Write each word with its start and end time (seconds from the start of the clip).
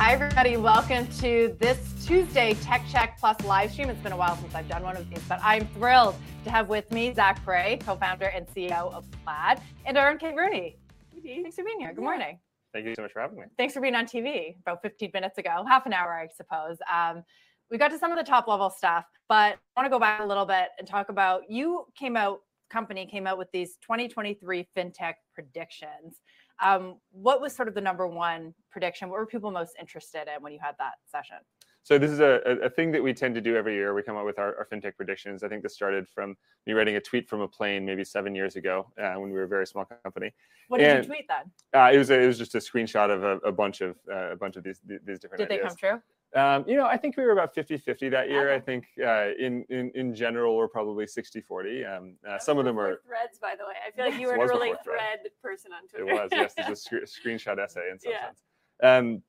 Hi, 0.00 0.14
everybody. 0.14 0.56
Welcome 0.56 1.06
to 1.18 1.54
this 1.60 2.06
Tuesday 2.06 2.54
Tech 2.62 2.82
Check 2.90 3.18
Plus 3.20 3.38
live 3.44 3.70
stream. 3.70 3.90
It's 3.90 4.00
been 4.00 4.12
a 4.12 4.16
while 4.16 4.34
since 4.38 4.54
I've 4.54 4.66
done 4.66 4.82
one 4.82 4.96
of 4.96 5.06
these, 5.10 5.22
but 5.28 5.38
I'm 5.42 5.66
thrilled 5.74 6.14
to 6.44 6.50
have 6.50 6.70
with 6.70 6.90
me 6.90 7.12
Zach 7.12 7.44
Perret, 7.44 7.84
co 7.84 7.96
founder 7.96 8.24
and 8.24 8.46
CEO 8.46 8.94
of 8.94 9.04
Plaid, 9.22 9.60
and 9.84 9.98
Erin 9.98 10.16
Kate 10.16 10.34
Rooney. 10.34 10.78
Thanks 11.22 11.54
for 11.54 11.64
being 11.64 11.80
here. 11.80 11.92
Good 11.92 12.02
morning. 12.02 12.38
Thank 12.72 12.86
you 12.86 12.94
so 12.94 13.02
much 13.02 13.12
for 13.12 13.20
having 13.20 13.40
me. 13.40 13.44
Thanks 13.58 13.74
for 13.74 13.82
being 13.82 13.94
on 13.94 14.06
TV 14.06 14.56
about 14.62 14.80
15 14.80 15.10
minutes 15.12 15.36
ago, 15.36 15.66
half 15.68 15.84
an 15.84 15.92
hour, 15.92 16.14
I 16.14 16.28
suppose. 16.34 16.78
Um, 16.90 17.22
we 17.70 17.76
got 17.76 17.88
to 17.88 17.98
some 17.98 18.10
of 18.10 18.16
the 18.16 18.24
top 18.24 18.48
level 18.48 18.70
stuff, 18.70 19.04
but 19.28 19.58
I 19.76 19.80
want 19.80 19.84
to 19.84 19.90
go 19.90 19.98
back 19.98 20.22
a 20.22 20.26
little 20.26 20.46
bit 20.46 20.68
and 20.78 20.88
talk 20.88 21.10
about 21.10 21.42
you 21.50 21.84
came 21.94 22.16
out, 22.16 22.38
company 22.70 23.04
came 23.04 23.26
out 23.26 23.36
with 23.36 23.48
these 23.52 23.76
2023 23.82 24.66
FinTech 24.74 25.14
predictions. 25.34 26.22
Um, 26.62 26.96
what 27.12 27.40
was 27.40 27.54
sort 27.54 27.68
of 27.68 27.74
the 27.74 27.80
number 27.80 28.06
one 28.06 28.54
prediction? 28.70 29.08
What 29.08 29.18
were 29.18 29.26
people 29.26 29.50
most 29.50 29.74
interested 29.80 30.28
in 30.34 30.42
when 30.42 30.52
you 30.52 30.58
had 30.62 30.74
that 30.78 30.94
session? 31.10 31.36
So 31.82 31.98
this 31.98 32.10
is 32.10 32.20
a, 32.20 32.40
a 32.62 32.68
thing 32.68 32.92
that 32.92 33.02
we 33.02 33.14
tend 33.14 33.34
to 33.36 33.40
do 33.40 33.56
every 33.56 33.74
year. 33.74 33.94
We 33.94 34.02
come 34.02 34.16
up 34.16 34.26
with 34.26 34.38
our, 34.38 34.54
our 34.56 34.68
fintech 34.70 34.96
predictions. 34.96 35.42
I 35.42 35.48
think 35.48 35.62
this 35.62 35.74
started 35.74 36.06
from 36.08 36.36
me 36.66 36.74
writing 36.74 36.96
a 36.96 37.00
tweet 37.00 37.26
from 37.26 37.40
a 37.40 37.48
plane 37.48 37.86
maybe 37.86 38.04
seven 38.04 38.34
years 38.34 38.56
ago 38.56 38.86
uh, 39.02 39.14
when 39.14 39.30
we 39.30 39.36
were 39.36 39.44
a 39.44 39.48
very 39.48 39.66
small 39.66 39.86
company. 40.02 40.30
What 40.68 40.78
did 40.78 40.88
and, 40.88 41.04
you 41.04 41.08
tweet 41.08 41.26
then? 41.26 41.50
Uh, 41.74 41.90
it 41.90 41.96
was 41.96 42.10
a, 42.10 42.20
it 42.20 42.26
was 42.26 42.36
just 42.36 42.54
a 42.54 42.58
screenshot 42.58 43.10
of 43.10 43.24
a, 43.24 43.36
a 43.38 43.52
bunch 43.52 43.80
of 43.80 43.96
uh, 44.12 44.32
a 44.32 44.36
bunch 44.36 44.56
of 44.56 44.62
these 44.62 44.80
these 44.86 45.18
different. 45.18 45.38
Did 45.38 45.46
ideas. 45.46 45.48
they 45.48 45.58
come 45.58 45.76
true? 45.76 46.02
Um, 46.36 46.64
you 46.68 46.76
know, 46.76 46.86
I 46.86 46.96
think 46.96 47.16
we 47.16 47.24
were 47.24 47.32
about 47.32 47.54
50-50 47.54 48.10
that 48.12 48.28
year. 48.28 48.52
I 48.54 48.60
think 48.60 48.86
uh, 49.04 49.30
in, 49.38 49.64
in 49.68 49.90
in 49.96 50.14
general 50.14 50.56
we're 50.56 50.68
probably 50.68 51.04
60-40. 51.04 51.98
Um, 51.98 52.16
uh, 52.28 52.38
some 52.38 52.56
of 52.58 52.64
them 52.64 52.76
were 52.76 53.00
threads, 53.04 53.38
by 53.40 53.54
the 53.58 53.64
way. 53.64 53.74
I 53.86 53.90
feel 53.90 54.04
like 54.10 54.20
you 54.20 54.28
were 54.28 54.44
a 54.44 54.48
really 54.48 54.74
thread, 54.84 55.20
thread 55.22 55.32
person 55.42 55.72
on 55.72 55.88
Twitter. 55.88 56.08
It 56.08 56.14
was, 56.14 56.28
yes. 56.30 56.54
It's 56.56 56.68
a 56.68 56.76
sc- 56.76 57.20
screenshot 57.26 57.58
essay 57.58 57.90
in 57.90 57.98
some 57.98 58.12
yeah. 58.12 58.26
sense. 58.26 58.42
Um, 58.82 59.22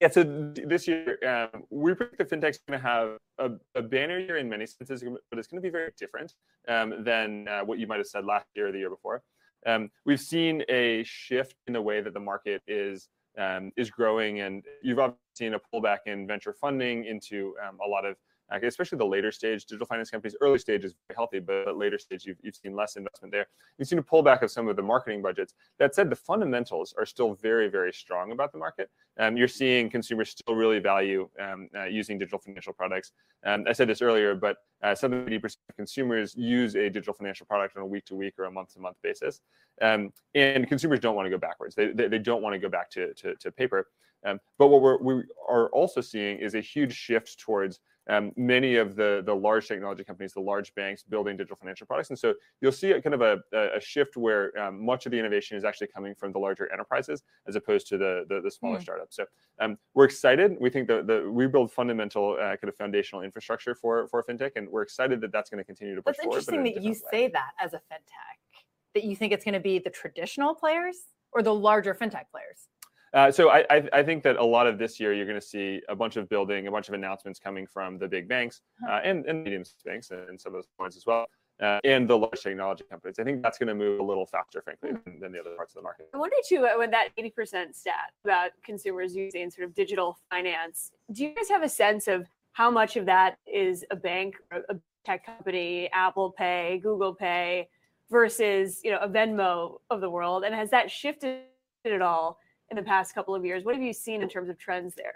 yeah, 0.00 0.08
so 0.08 0.52
this 0.66 0.88
year 0.88 1.18
um, 1.26 1.62
we 1.70 1.94
predict 1.94 2.18
the 2.18 2.24
fintech's 2.24 2.58
going 2.66 2.80
to 2.80 2.86
have 2.86 3.16
a, 3.38 3.50
a, 3.74 3.82
banner 3.82 4.18
year 4.18 4.38
in 4.38 4.48
many 4.48 4.66
senses, 4.66 5.04
but 5.30 5.38
it's 5.38 5.48
going 5.48 5.62
to 5.62 5.66
be 5.66 5.70
very 5.70 5.92
different 5.98 6.34
um, 6.68 7.04
than 7.04 7.46
uh, 7.48 7.60
what 7.60 7.78
you 7.78 7.86
might 7.86 7.98
have 7.98 8.06
said 8.06 8.24
last 8.24 8.46
year 8.54 8.68
or 8.68 8.72
the 8.72 8.78
year 8.78 8.90
before. 8.90 9.22
Um, 9.66 9.90
we've 10.04 10.20
seen 10.20 10.62
a 10.68 11.04
shift 11.04 11.54
in 11.66 11.72
the 11.72 11.80
way 11.80 12.00
that 12.00 12.12
the 12.12 12.20
market 12.20 12.62
is 12.66 13.08
um, 13.38 13.72
is 13.76 13.90
growing, 13.90 14.40
and 14.40 14.64
you've 14.82 14.98
obviously 14.98 15.20
seen 15.34 15.54
a 15.54 15.60
pullback 15.60 15.98
in 16.06 16.26
venture 16.26 16.52
funding 16.52 17.04
into 17.04 17.54
um, 17.66 17.78
a 17.84 17.88
lot 17.88 18.04
of 18.04 18.16
especially 18.62 18.98
the 18.98 19.06
later 19.06 19.32
stage 19.32 19.64
digital 19.64 19.86
finance 19.86 20.10
companies. 20.10 20.36
Early 20.40 20.58
stage 20.58 20.84
is 20.84 20.94
very 21.08 21.16
healthy, 21.16 21.40
but 21.40 21.76
later 21.76 21.98
stage, 21.98 22.24
you've, 22.24 22.38
you've 22.42 22.56
seen 22.56 22.74
less 22.74 22.96
investment 22.96 23.32
there. 23.32 23.46
You've 23.78 23.88
seen 23.88 23.98
a 23.98 24.02
pullback 24.02 24.42
of 24.42 24.50
some 24.50 24.68
of 24.68 24.76
the 24.76 24.82
marketing 24.82 25.22
budgets. 25.22 25.54
That 25.78 25.94
said, 25.94 26.10
the 26.10 26.16
fundamentals 26.16 26.94
are 26.98 27.06
still 27.06 27.34
very, 27.34 27.68
very 27.68 27.92
strong 27.92 28.32
about 28.32 28.52
the 28.52 28.58
market. 28.58 28.90
Um, 29.18 29.36
you're 29.36 29.48
seeing 29.48 29.90
consumers 29.90 30.30
still 30.30 30.54
really 30.54 30.78
value 30.78 31.28
um, 31.40 31.68
uh, 31.76 31.84
using 31.84 32.18
digital 32.18 32.38
financial 32.38 32.72
products. 32.72 33.12
Um, 33.44 33.64
I 33.68 33.72
said 33.72 33.88
this 33.88 34.02
earlier, 34.02 34.34
but 34.34 34.58
uh, 34.82 34.88
70% 34.88 35.44
of 35.44 35.76
consumers 35.76 36.34
use 36.36 36.76
a 36.76 36.90
digital 36.90 37.14
financial 37.14 37.46
product 37.46 37.76
on 37.76 37.82
a 37.82 37.86
week 37.86 38.04
to 38.06 38.14
week 38.14 38.34
or 38.38 38.44
a 38.44 38.50
month 38.50 38.74
to 38.74 38.80
month 38.80 38.96
basis. 39.02 39.40
Um, 39.80 40.12
and 40.34 40.68
consumers 40.68 41.00
don't 41.00 41.16
want 41.16 41.26
to 41.26 41.30
go 41.30 41.38
backwards. 41.38 41.74
They, 41.74 41.88
they, 41.88 42.08
they 42.08 42.18
don't 42.18 42.42
want 42.42 42.54
to 42.54 42.58
go 42.58 42.68
back 42.68 42.90
to, 42.90 43.12
to, 43.14 43.34
to 43.36 43.50
paper. 43.50 43.88
Um, 44.24 44.40
but 44.58 44.68
what 44.68 44.80
we're, 44.80 44.98
we 44.98 45.22
are 45.48 45.68
also 45.68 46.00
seeing 46.00 46.38
is 46.38 46.54
a 46.54 46.60
huge 46.60 46.94
shift 46.94 47.38
towards 47.38 47.80
um, 48.08 48.32
many 48.36 48.76
of 48.76 48.96
the 48.96 49.22
the 49.24 49.34
large 49.34 49.66
technology 49.66 50.04
companies, 50.04 50.32
the 50.32 50.40
large 50.40 50.74
banks, 50.74 51.02
building 51.02 51.36
digital 51.36 51.56
financial 51.56 51.86
products, 51.86 52.10
and 52.10 52.18
so 52.18 52.34
you'll 52.60 52.72
see 52.72 52.92
a 52.92 53.00
kind 53.00 53.14
of 53.14 53.22
a, 53.22 53.38
a 53.74 53.80
shift 53.80 54.16
where 54.16 54.56
um, 54.58 54.84
much 54.84 55.06
of 55.06 55.12
the 55.12 55.18
innovation 55.18 55.56
is 55.56 55.64
actually 55.64 55.86
coming 55.86 56.14
from 56.14 56.32
the 56.32 56.38
larger 56.38 56.70
enterprises 56.72 57.22
as 57.46 57.56
opposed 57.56 57.86
to 57.88 57.98
the 57.98 58.24
the, 58.28 58.40
the 58.40 58.50
smaller 58.50 58.78
mm. 58.78 58.82
startups. 58.82 59.16
So 59.16 59.24
um, 59.60 59.78
we're 59.94 60.04
excited. 60.04 60.56
We 60.60 60.70
think 60.70 60.88
that 60.88 61.06
the 61.06 61.30
we 61.30 61.46
build 61.46 61.72
fundamental 61.72 62.36
uh, 62.38 62.56
kind 62.56 62.68
of 62.68 62.76
foundational 62.76 63.22
infrastructure 63.22 63.74
for 63.74 64.06
for 64.08 64.22
fintech, 64.22 64.52
and 64.56 64.68
we're 64.68 64.82
excited 64.82 65.20
that 65.22 65.32
that's 65.32 65.50
going 65.50 65.58
to 65.58 65.64
continue 65.64 65.94
to 65.94 66.02
push 66.02 66.16
that's 66.16 66.24
forward. 66.24 66.38
It's 66.38 66.48
interesting 66.48 66.74
that 66.74 66.82
you 66.82 66.90
way. 66.90 67.00
say 67.10 67.28
that 67.28 67.52
as 67.58 67.72
a 67.72 67.78
fintech, 67.78 68.62
that 68.94 69.04
you 69.04 69.16
think 69.16 69.32
it's 69.32 69.44
going 69.44 69.54
to 69.54 69.60
be 69.60 69.78
the 69.78 69.90
traditional 69.90 70.54
players 70.54 70.96
or 71.32 71.42
the 71.42 71.54
larger 71.54 71.94
fintech 71.94 72.30
players. 72.30 72.68
Uh, 73.14 73.30
so 73.30 73.48
I, 73.48 73.64
I, 73.70 73.88
I, 73.92 74.02
think 74.02 74.24
that 74.24 74.36
a 74.36 74.44
lot 74.44 74.66
of 74.66 74.76
this 74.76 74.98
year 74.98 75.14
you're 75.14 75.24
going 75.24 75.40
to 75.40 75.46
see 75.46 75.80
a 75.88 75.94
bunch 75.94 76.16
of 76.16 76.28
building, 76.28 76.66
a 76.66 76.70
bunch 76.70 76.88
of 76.88 76.94
announcements 76.94 77.38
coming 77.38 77.64
from 77.64 77.96
the 77.96 78.08
big 78.08 78.28
banks 78.28 78.60
uh, 78.88 79.00
and, 79.04 79.24
and 79.26 79.44
medium 79.44 79.62
banks 79.84 80.10
and 80.10 80.40
some 80.40 80.50
of 80.50 80.58
those 80.58 80.66
points 80.76 80.96
as 80.96 81.06
well. 81.06 81.26
Uh, 81.62 81.78
and 81.84 82.10
the 82.10 82.18
large 82.18 82.42
technology 82.42 82.82
companies. 82.90 83.20
I 83.20 83.22
think 83.22 83.40
that's 83.40 83.58
going 83.58 83.68
to 83.68 83.74
move 83.76 84.00
a 84.00 84.02
little 84.02 84.26
faster, 84.26 84.60
frankly, 84.62 84.90
hmm. 84.90 84.96
than, 85.04 85.20
than, 85.20 85.32
the 85.32 85.38
other 85.38 85.54
parts 85.54 85.72
of 85.72 85.76
the 85.76 85.82
market. 85.82 86.08
I 86.12 86.18
wonder 86.18 86.34
too, 86.48 86.66
uh, 86.66 86.76
with 86.76 86.90
that 86.90 87.10
80% 87.16 87.76
stat 87.76 88.10
about 88.24 88.50
consumers 88.64 89.14
using 89.14 89.48
sort 89.50 89.68
of 89.68 89.74
digital 89.76 90.18
finance, 90.30 90.90
do 91.12 91.22
you 91.22 91.32
guys 91.32 91.48
have 91.48 91.62
a 91.62 91.68
sense 91.68 92.08
of 92.08 92.26
how 92.54 92.72
much 92.72 92.96
of 92.96 93.06
that 93.06 93.38
is 93.46 93.84
a 93.92 93.96
bank, 93.96 94.34
a 94.50 94.74
tech 95.04 95.24
company, 95.24 95.88
Apple 95.92 96.32
Pay, 96.32 96.80
Google 96.82 97.14
Pay, 97.14 97.68
versus 98.10 98.80
you 98.82 98.90
know 98.90 98.98
a 98.98 99.08
Venmo 99.08 99.78
of 99.90 100.00
the 100.00 100.10
world, 100.10 100.42
and 100.42 100.54
has 100.54 100.70
that 100.70 100.90
shifted 100.90 101.42
at 101.84 102.02
all? 102.02 102.38
In 102.70 102.76
the 102.76 102.82
past 102.82 103.14
couple 103.14 103.34
of 103.34 103.44
years. 103.44 103.64
What 103.64 103.74
have 103.74 103.82
you 103.82 103.92
seen 103.92 104.22
in 104.22 104.28
terms 104.28 104.48
of 104.48 104.58
trends 104.58 104.94
there? 104.94 105.14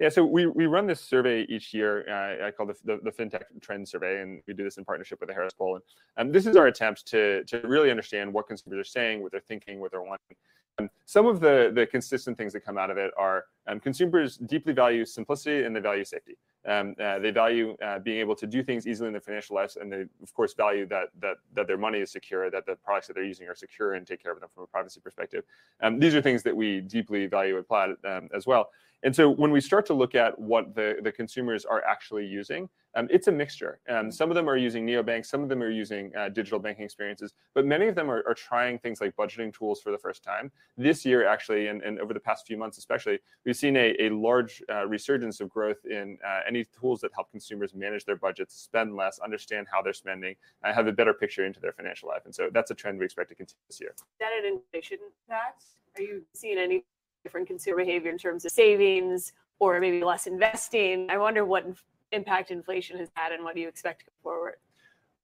Yeah, 0.00 0.08
so 0.08 0.24
we, 0.24 0.46
we 0.46 0.66
run 0.66 0.86
this 0.86 1.00
survey 1.00 1.42
each 1.48 1.74
year. 1.74 2.04
Uh, 2.08 2.46
I 2.46 2.50
call 2.50 2.66
the, 2.66 2.76
the, 2.84 3.00
the 3.02 3.10
FinTech 3.10 3.42
Trend 3.60 3.86
Survey, 3.88 4.22
and 4.22 4.40
we 4.46 4.54
do 4.54 4.64
this 4.64 4.78
in 4.78 4.84
partnership 4.84 5.20
with 5.20 5.28
the 5.28 5.34
Harris 5.34 5.52
Poll. 5.52 5.80
And 6.16 6.28
um, 6.28 6.32
this 6.32 6.46
is 6.46 6.56
our 6.56 6.68
attempt 6.68 7.06
to, 7.08 7.44
to 7.44 7.60
really 7.64 7.90
understand 7.90 8.32
what 8.32 8.46
consumers 8.46 8.78
are 8.78 8.88
saying, 8.88 9.22
what 9.22 9.32
they're 9.32 9.40
thinking, 9.40 9.80
what 9.80 9.90
they're 9.90 10.02
wanting. 10.02 10.36
Um, 10.78 10.88
some 11.06 11.26
of 11.26 11.40
the, 11.40 11.72
the 11.74 11.86
consistent 11.86 12.38
things 12.38 12.52
that 12.52 12.60
come 12.64 12.78
out 12.78 12.90
of 12.90 12.96
it 12.96 13.10
are 13.18 13.44
um, 13.66 13.80
consumers 13.80 14.36
deeply 14.36 14.72
value 14.72 15.04
simplicity 15.04 15.64
and 15.64 15.74
they 15.74 15.80
value 15.80 16.04
safety. 16.04 16.36
Um, 16.68 16.94
uh, 17.00 17.18
they 17.18 17.30
value 17.30 17.76
uh, 17.82 17.98
being 17.98 18.20
able 18.20 18.36
to 18.36 18.46
do 18.46 18.62
things 18.62 18.86
easily 18.86 19.06
in 19.06 19.12
their 19.14 19.22
financial 19.22 19.56
lives, 19.56 19.76
and 19.76 19.90
they, 19.90 20.04
of 20.22 20.34
course, 20.34 20.52
value 20.52 20.86
that 20.86 21.08
that 21.20 21.36
that 21.54 21.66
their 21.66 21.78
money 21.78 21.98
is 22.00 22.10
secure, 22.12 22.50
that 22.50 22.66
the 22.66 22.76
products 22.76 23.06
that 23.06 23.14
they're 23.14 23.24
using 23.24 23.48
are 23.48 23.54
secure, 23.54 23.94
and 23.94 24.06
take 24.06 24.22
care 24.22 24.32
of 24.32 24.40
them 24.40 24.50
from 24.54 24.64
a 24.64 24.66
privacy 24.66 25.00
perspective. 25.00 25.44
Um, 25.80 25.98
these 25.98 26.14
are 26.14 26.20
things 26.20 26.42
that 26.42 26.54
we 26.54 26.80
deeply 26.82 27.26
value 27.26 27.56
at 27.58 27.66
Plaid 27.66 27.96
um, 28.04 28.28
as 28.34 28.46
well. 28.46 28.70
And 29.04 29.14
so 29.14 29.30
when 29.30 29.52
we 29.52 29.60
start 29.60 29.86
to 29.86 29.94
look 29.94 30.14
at 30.14 30.38
what 30.38 30.74
the, 30.74 30.96
the 31.02 31.12
consumers 31.12 31.64
are 31.64 31.84
actually 31.84 32.26
using, 32.26 32.68
um, 32.96 33.06
it's 33.10 33.28
a 33.28 33.32
mixture. 33.32 33.78
Um, 33.88 34.10
some 34.10 34.28
of 34.28 34.34
them 34.34 34.48
are 34.48 34.56
using 34.56 34.84
neobanks, 34.84 35.26
some 35.26 35.42
of 35.42 35.48
them 35.48 35.62
are 35.62 35.70
using 35.70 36.10
uh, 36.16 36.30
digital 36.30 36.58
banking 36.58 36.84
experiences, 36.84 37.32
but 37.54 37.64
many 37.64 37.86
of 37.86 37.94
them 37.94 38.10
are, 38.10 38.24
are, 38.26 38.34
trying 38.34 38.78
things 38.78 39.00
like 39.00 39.14
budgeting 39.14 39.56
tools 39.56 39.80
for 39.80 39.92
the 39.92 39.98
first 39.98 40.24
time. 40.24 40.50
This 40.76 41.04
year, 41.04 41.26
actually, 41.26 41.68
and, 41.68 41.82
and 41.82 42.00
over 42.00 42.12
the 42.12 42.20
past 42.20 42.46
few 42.46 42.56
months 42.56 42.78
especially, 42.78 43.20
we've 43.44 43.56
seen 43.56 43.76
a, 43.76 43.94
a 44.00 44.08
large 44.10 44.62
uh, 44.68 44.86
resurgence 44.86 45.40
of 45.40 45.48
growth 45.48 45.84
in 45.84 46.18
uh, 46.26 46.40
any 46.48 46.64
tools 46.80 47.00
that 47.02 47.12
help 47.14 47.30
consumers 47.30 47.74
manage 47.74 48.04
their 48.04 48.16
budgets, 48.16 48.60
spend 48.60 48.96
less, 48.96 49.20
understand 49.20 49.66
how 49.70 49.80
they're 49.80 49.92
spending, 49.92 50.34
and 50.64 50.74
have 50.74 50.86
a 50.88 50.92
better 50.92 51.14
picture 51.14 51.44
into 51.44 51.60
their 51.60 51.72
financial 51.72 52.08
life. 52.08 52.22
And 52.24 52.34
so 52.34 52.48
that's 52.52 52.70
a 52.70 52.74
trend 52.74 52.98
we 52.98 53.04
expect 53.04 53.28
to 53.28 53.34
continue 53.36 53.62
this 53.68 53.80
year. 53.80 53.90
Is 53.90 54.04
that 54.18 54.30
an 54.42 54.44
inflation 54.46 54.98
impact? 55.28 55.64
Are 55.98 56.02
you 56.02 56.22
seeing 56.32 56.58
any 56.58 56.84
different 57.28 57.46
consumer 57.46 57.76
behavior 57.76 58.10
in 58.10 58.16
terms 58.16 58.46
of 58.46 58.50
savings 58.50 59.34
or 59.58 59.78
maybe 59.80 60.02
less 60.02 60.26
investing? 60.26 61.06
I 61.10 61.18
wonder 61.18 61.44
what 61.44 61.66
impact 62.12 62.50
inflation 62.50 62.98
has 62.98 63.10
had 63.14 63.32
and 63.32 63.44
what 63.44 63.54
do 63.54 63.60
you 63.60 63.68
expect 63.68 64.00
to 64.00 64.06
go 64.06 64.12
forward? 64.22 64.54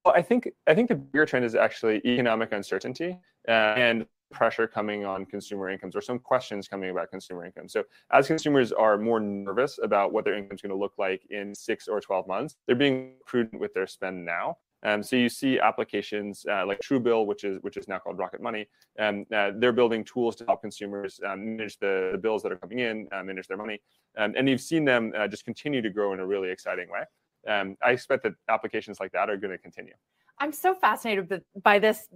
Well, 0.04 0.14
I 0.14 0.20
think 0.20 0.50
I 0.66 0.74
think 0.74 0.90
the 0.90 0.96
bigger 0.96 1.24
trend 1.24 1.46
is 1.46 1.54
actually 1.54 2.02
economic 2.04 2.52
uncertainty 2.52 3.18
uh, 3.48 3.50
and 3.50 4.06
pressure 4.30 4.66
coming 4.66 5.06
on 5.06 5.24
consumer 5.24 5.70
incomes 5.70 5.96
or 5.96 6.02
some 6.02 6.18
questions 6.18 6.68
coming 6.68 6.90
about 6.90 7.10
consumer 7.10 7.46
income. 7.46 7.68
So 7.68 7.84
as 8.12 8.26
consumers 8.26 8.70
are 8.70 8.98
more 8.98 9.20
nervous 9.20 9.78
about 9.82 10.12
what 10.12 10.26
their 10.26 10.34
income 10.34 10.56
is 10.56 10.60
going 10.60 10.72
to 10.72 10.76
look 10.76 10.92
like 10.98 11.22
in 11.30 11.54
six 11.54 11.88
or 11.88 12.00
12 12.00 12.26
months, 12.26 12.56
they're 12.66 12.76
being 12.76 13.14
prudent 13.24 13.60
with 13.60 13.72
their 13.72 13.86
spend 13.86 14.26
now. 14.26 14.58
Um, 14.84 15.02
so 15.02 15.16
you 15.16 15.28
see 15.28 15.58
applications 15.58 16.44
uh, 16.50 16.66
like 16.66 16.81
Truebill, 16.81 17.26
which 17.26 17.44
is 17.44 17.58
which 17.62 17.76
is 17.76 17.88
now 17.88 17.98
called 17.98 18.19
Rocket 18.19 18.42
Money. 18.42 18.66
Um, 18.98 19.25
uh, 19.34 19.52
they're 19.56 19.72
building 19.72 20.04
tools 20.04 20.36
to 20.36 20.44
help 20.44 20.60
consumers 20.60 21.20
um, 21.26 21.56
manage 21.56 21.78
the, 21.78 22.10
the, 22.12 22.19
bills 22.19 22.42
that 22.42 22.52
are 22.52 22.56
coming 22.56 22.81
in, 22.81 23.08
uh, 23.12 23.22
manage 23.22 23.46
their 23.48 23.56
money, 23.56 23.81
um, 24.19 24.34
and 24.36 24.48
you've 24.48 24.60
seen 24.60 24.84
them 24.84 25.12
uh, 25.16 25.26
just 25.26 25.44
continue 25.44 25.81
to 25.81 25.90
grow 25.90 26.12
in 26.12 26.20
a 26.20 26.26
really 26.26 26.50
exciting 26.50 26.88
way. 26.90 27.04
Um, 27.50 27.76
I 27.82 27.90
expect 27.92 28.22
that 28.25 28.34
applications 28.48 29.00
like 29.00 29.12
that 29.12 29.31
are 29.31 29.36
going 29.36 29.52
to 29.52 29.58
continue. 29.58 29.94
I'm 30.38 30.52
so 30.52 30.75
fascinated 30.75 31.42
by 31.62 31.78
this 31.78 32.08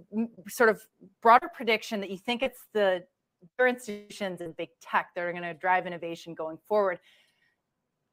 sort 0.47 0.69
of 0.69 0.81
broader 1.21 1.49
prediction 1.53 2.01
that 2.01 2.09
you 2.09 2.17
think 2.17 2.43
it's 2.43 2.59
the 2.73 3.03
institutions 3.59 4.41
and 4.41 4.55
big 4.57 4.69
tech 4.81 5.09
that 5.15 5.23
are 5.23 5.31
going 5.31 5.43
to 5.43 5.53
drive 5.53 5.87
innovation 5.87 6.33
going 6.33 6.57
forward. 6.67 6.99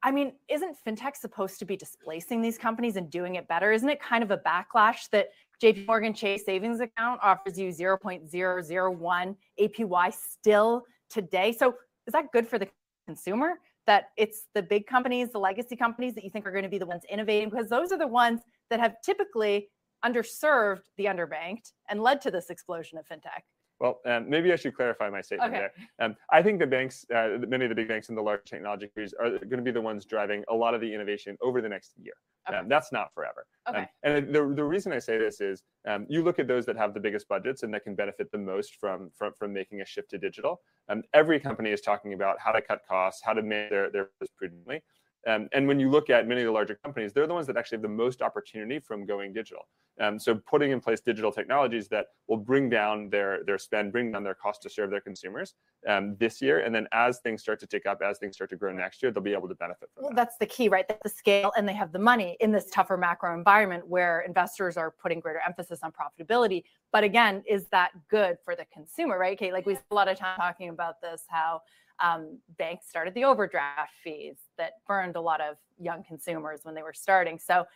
I 0.03 0.11
mean, 0.11 0.33
isn't 0.49 0.77
fintech 0.87 1.17
supposed 1.17 1.59
to 1.59 1.65
be 1.65 1.77
displacing 1.77 2.43
these 2.43 2.59
companies 2.59 2.97
and 2.97 3.11
doing 3.11 3.37
it 3.37 3.49
better? 3.49 3.73
Isn't 3.73 3.89
it 3.89 4.01
kind 4.01 4.23
of 4.23 4.31
a 4.31 4.39
backlash 4.39 5.09
that 5.11 5.29
JP 5.63 5.87
Morgan 5.87 6.15
Chase 6.15 6.45
savings 6.45 6.81
account 6.81 7.21
offers 7.23 7.59
you 7.59 7.71
0.001 7.71 9.37
APY 9.61 10.15
still 10.15 10.85
today? 11.11 11.53
So 11.53 11.75
is 12.07 12.13
that 12.13 12.31
good 12.33 12.47
for 12.47 12.59
the 12.59 12.69
consumer? 13.07 13.55
That 13.87 14.11
it's 14.17 14.47
the 14.55 14.63
big 14.63 14.87
companies, 14.87 15.31
the 15.33 15.39
legacy 15.39 15.77
companies 15.77 16.15
that 16.15 16.25
you 16.25 16.31
think 16.31 16.47
are 16.47 16.53
going 16.53 16.65
to 16.65 16.69
be 16.69 16.79
the 16.79 16.87
ones 16.87 17.03
innovating 17.11 17.51
because 17.51 17.69
those 17.69 17.93
are 17.93 17.99
the 17.99 18.07
ones 18.07 18.41
that 18.71 18.81
have 18.81 18.97
typically 19.03 19.69
underserved 20.05 20.83
the 20.97 21.07
underbanked 21.07 21.73
and 21.89 22.03
led 22.03 22.21
to 22.21 22.31
this 22.31 22.51
explosion 22.51 22.99
of 22.99 23.07
fintech. 23.07 23.43
Well, 23.79 24.01
um, 24.07 24.31
maybe 24.31 24.53
I 24.53 24.57
should 24.57 24.75
clarify 24.75 25.11
my 25.11 25.21
statement 25.21 25.53
okay. 25.53 25.69
there. 25.99 26.07
Um, 26.07 26.17
I 26.31 26.43
think 26.43 26.59
the 26.59 26.67
banks, 26.67 27.05
uh, 27.15 27.39
many 27.47 27.67
of 27.67 27.69
the 27.69 27.75
big 27.75 27.89
banks 27.89 28.09
and 28.09 28.17
the 28.17 28.23
large 28.23 28.45
technology 28.45 28.87
companies 28.87 29.15
are 29.21 29.31
going 29.31 29.59
to 29.59 29.63
be 29.63 29.71
the 29.71 29.81
ones 29.81 30.07
driving 30.07 30.45
a 30.49 30.55
lot 30.55 30.75
of 30.75 30.81
the 30.81 30.93
innovation 30.93 31.37
over 31.43 31.61
the 31.61 31.69
next 31.69 31.93
year. 32.03 32.15
Okay. 32.49 32.59
Um, 32.59 32.69
that's 32.69 32.93
not 32.93 33.13
forever. 33.13 33.45
Okay. 33.69 33.81
Um, 33.81 33.87
and 34.05 34.35
the, 34.35 34.53
the 34.55 34.65
reason 34.65 34.93
I 34.93 34.99
say 34.99 35.19
this 35.19 35.41
is 35.41 35.63
um, 35.87 36.07
you 36.09 36.23
look 36.23 36.39
at 36.39 36.47
those 36.47 36.65
that 36.67 36.77
have 36.77 36.95
the 36.95 37.01
biggest 37.01 37.29
budgets 37.29 37.65
and 37.65 37.75
that 37.75 37.85
can 37.85 37.95
benefit 37.95 38.31
the 38.31 38.39
most 38.39 38.77
from, 38.77 39.11
from, 39.15 39.33
from 39.39 39.53
making 39.53 39.81
a 39.81 39.87
shift 39.87 40.11
to 40.11 40.19
digital. 40.19 40.61
Um, 40.89 41.03
every 41.13 41.39
company 41.41 41.71
is 41.71 41.81
talking 41.81 42.15
about 42.15 42.39
how 42.39 42.53
to 42.53 42.63
cut 42.63 42.83
costs, 42.89 43.21
how 43.23 43.33
to 43.33 43.43
manage 43.43 43.71
their, 43.71 43.91
their 43.91 44.11
prudently. 44.39 44.83
Um, 45.27 45.49
and 45.53 45.67
when 45.67 45.81
you 45.81 45.91
look 45.91 46.09
at 46.09 46.29
many 46.29 46.43
of 46.43 46.47
the 46.47 46.53
larger 46.53 46.77
companies, 46.77 47.13
they're 47.13 47.27
the 47.27 47.35
ones 47.35 47.47
that 47.49 47.57
actually 47.57 47.77
have 47.77 47.83
the 47.83 47.89
most 47.89 48.23
opportunity 48.23 48.79
from 48.79 49.05
going 49.05 49.33
digital. 49.33 49.67
Um, 50.01 50.19
so 50.19 50.35
putting 50.35 50.71
in 50.73 50.81
place 50.81 51.01
digital 51.01 51.33
technologies 51.33 51.89
that 51.89 52.07
will 52.29 52.37
bring 52.37 52.69
down 52.69 53.09
their 53.09 53.43
their 53.45 53.59
spend, 53.59 53.93
bring 53.93 54.13
down 54.13 54.23
their 54.25 54.35
cost 54.35 54.63
to 54.63 54.71
serve 54.71 54.91
their 54.91 55.01
consumers 55.01 55.55
um, 55.89 56.17
this 56.21 56.43
year, 56.43 56.61
and 56.61 56.75
then 56.75 56.87
as 56.93 57.21
things 57.21 57.41
start 57.41 57.59
to 57.61 57.67
tick 57.67 57.87
up, 57.87 58.03
as 58.03 58.19
things 58.19 58.37
start 58.37 58.51
to 58.51 58.57
grow 58.57 58.73
next 58.73 59.03
year, 59.03 59.11
they'll 59.11 59.23
be 59.23 59.33
able 59.33 59.49
to 59.49 59.55
benefit 59.55 59.89
from 59.95 60.03
that. 60.03 60.03
well, 60.03 60.11
that. 60.11 60.17
That's 60.17 60.39
the 60.39 60.47
key, 60.47 60.69
right? 60.69 60.87
That's 60.87 61.03
the 61.03 61.09
scale, 61.09 61.51
and 61.57 61.67
they 61.67 61.73
have 61.73 61.93
the 61.93 61.99
money 61.99 62.37
in 62.41 62.53
this 62.53 62.71
tougher 62.71 62.99
macro 62.99 63.35
environment 63.35 63.89
where 63.89 64.21
investors 64.21 64.77
are 64.77 64.91
putting 64.91 65.19
greater 65.19 65.41
emphasis 65.47 65.81
on 65.83 65.93
profitability. 65.93 66.65
But 66.93 67.03
again, 67.03 67.43
is 67.49 67.67
that 67.73 67.93
good 68.09 68.37
for 68.45 68.55
the 68.55 68.67
consumer, 68.73 69.19
right? 69.19 69.39
Kate, 69.39 69.53
like 69.53 69.65
we 69.65 69.75
spent 69.75 69.87
a 69.91 69.95
lot 69.95 70.09
of 70.09 70.19
time 70.19 70.37
talking 70.37 70.69
about 70.69 71.01
this, 71.01 71.23
how 71.29 71.63
um, 72.01 72.39
banks 72.59 72.87
started 72.89 73.15
the 73.15 73.25
overdraft 73.25 73.93
fees 74.05 74.37
that 74.59 74.75
burned 74.87 75.17
a 75.17 75.21
lot 75.21 75.41
of 75.41 75.57
young 75.79 76.03
consumers 76.05 76.61
when 76.63 76.75
they 76.75 76.83
were 76.83 76.93
starting. 76.93 77.39
So, 77.39 77.67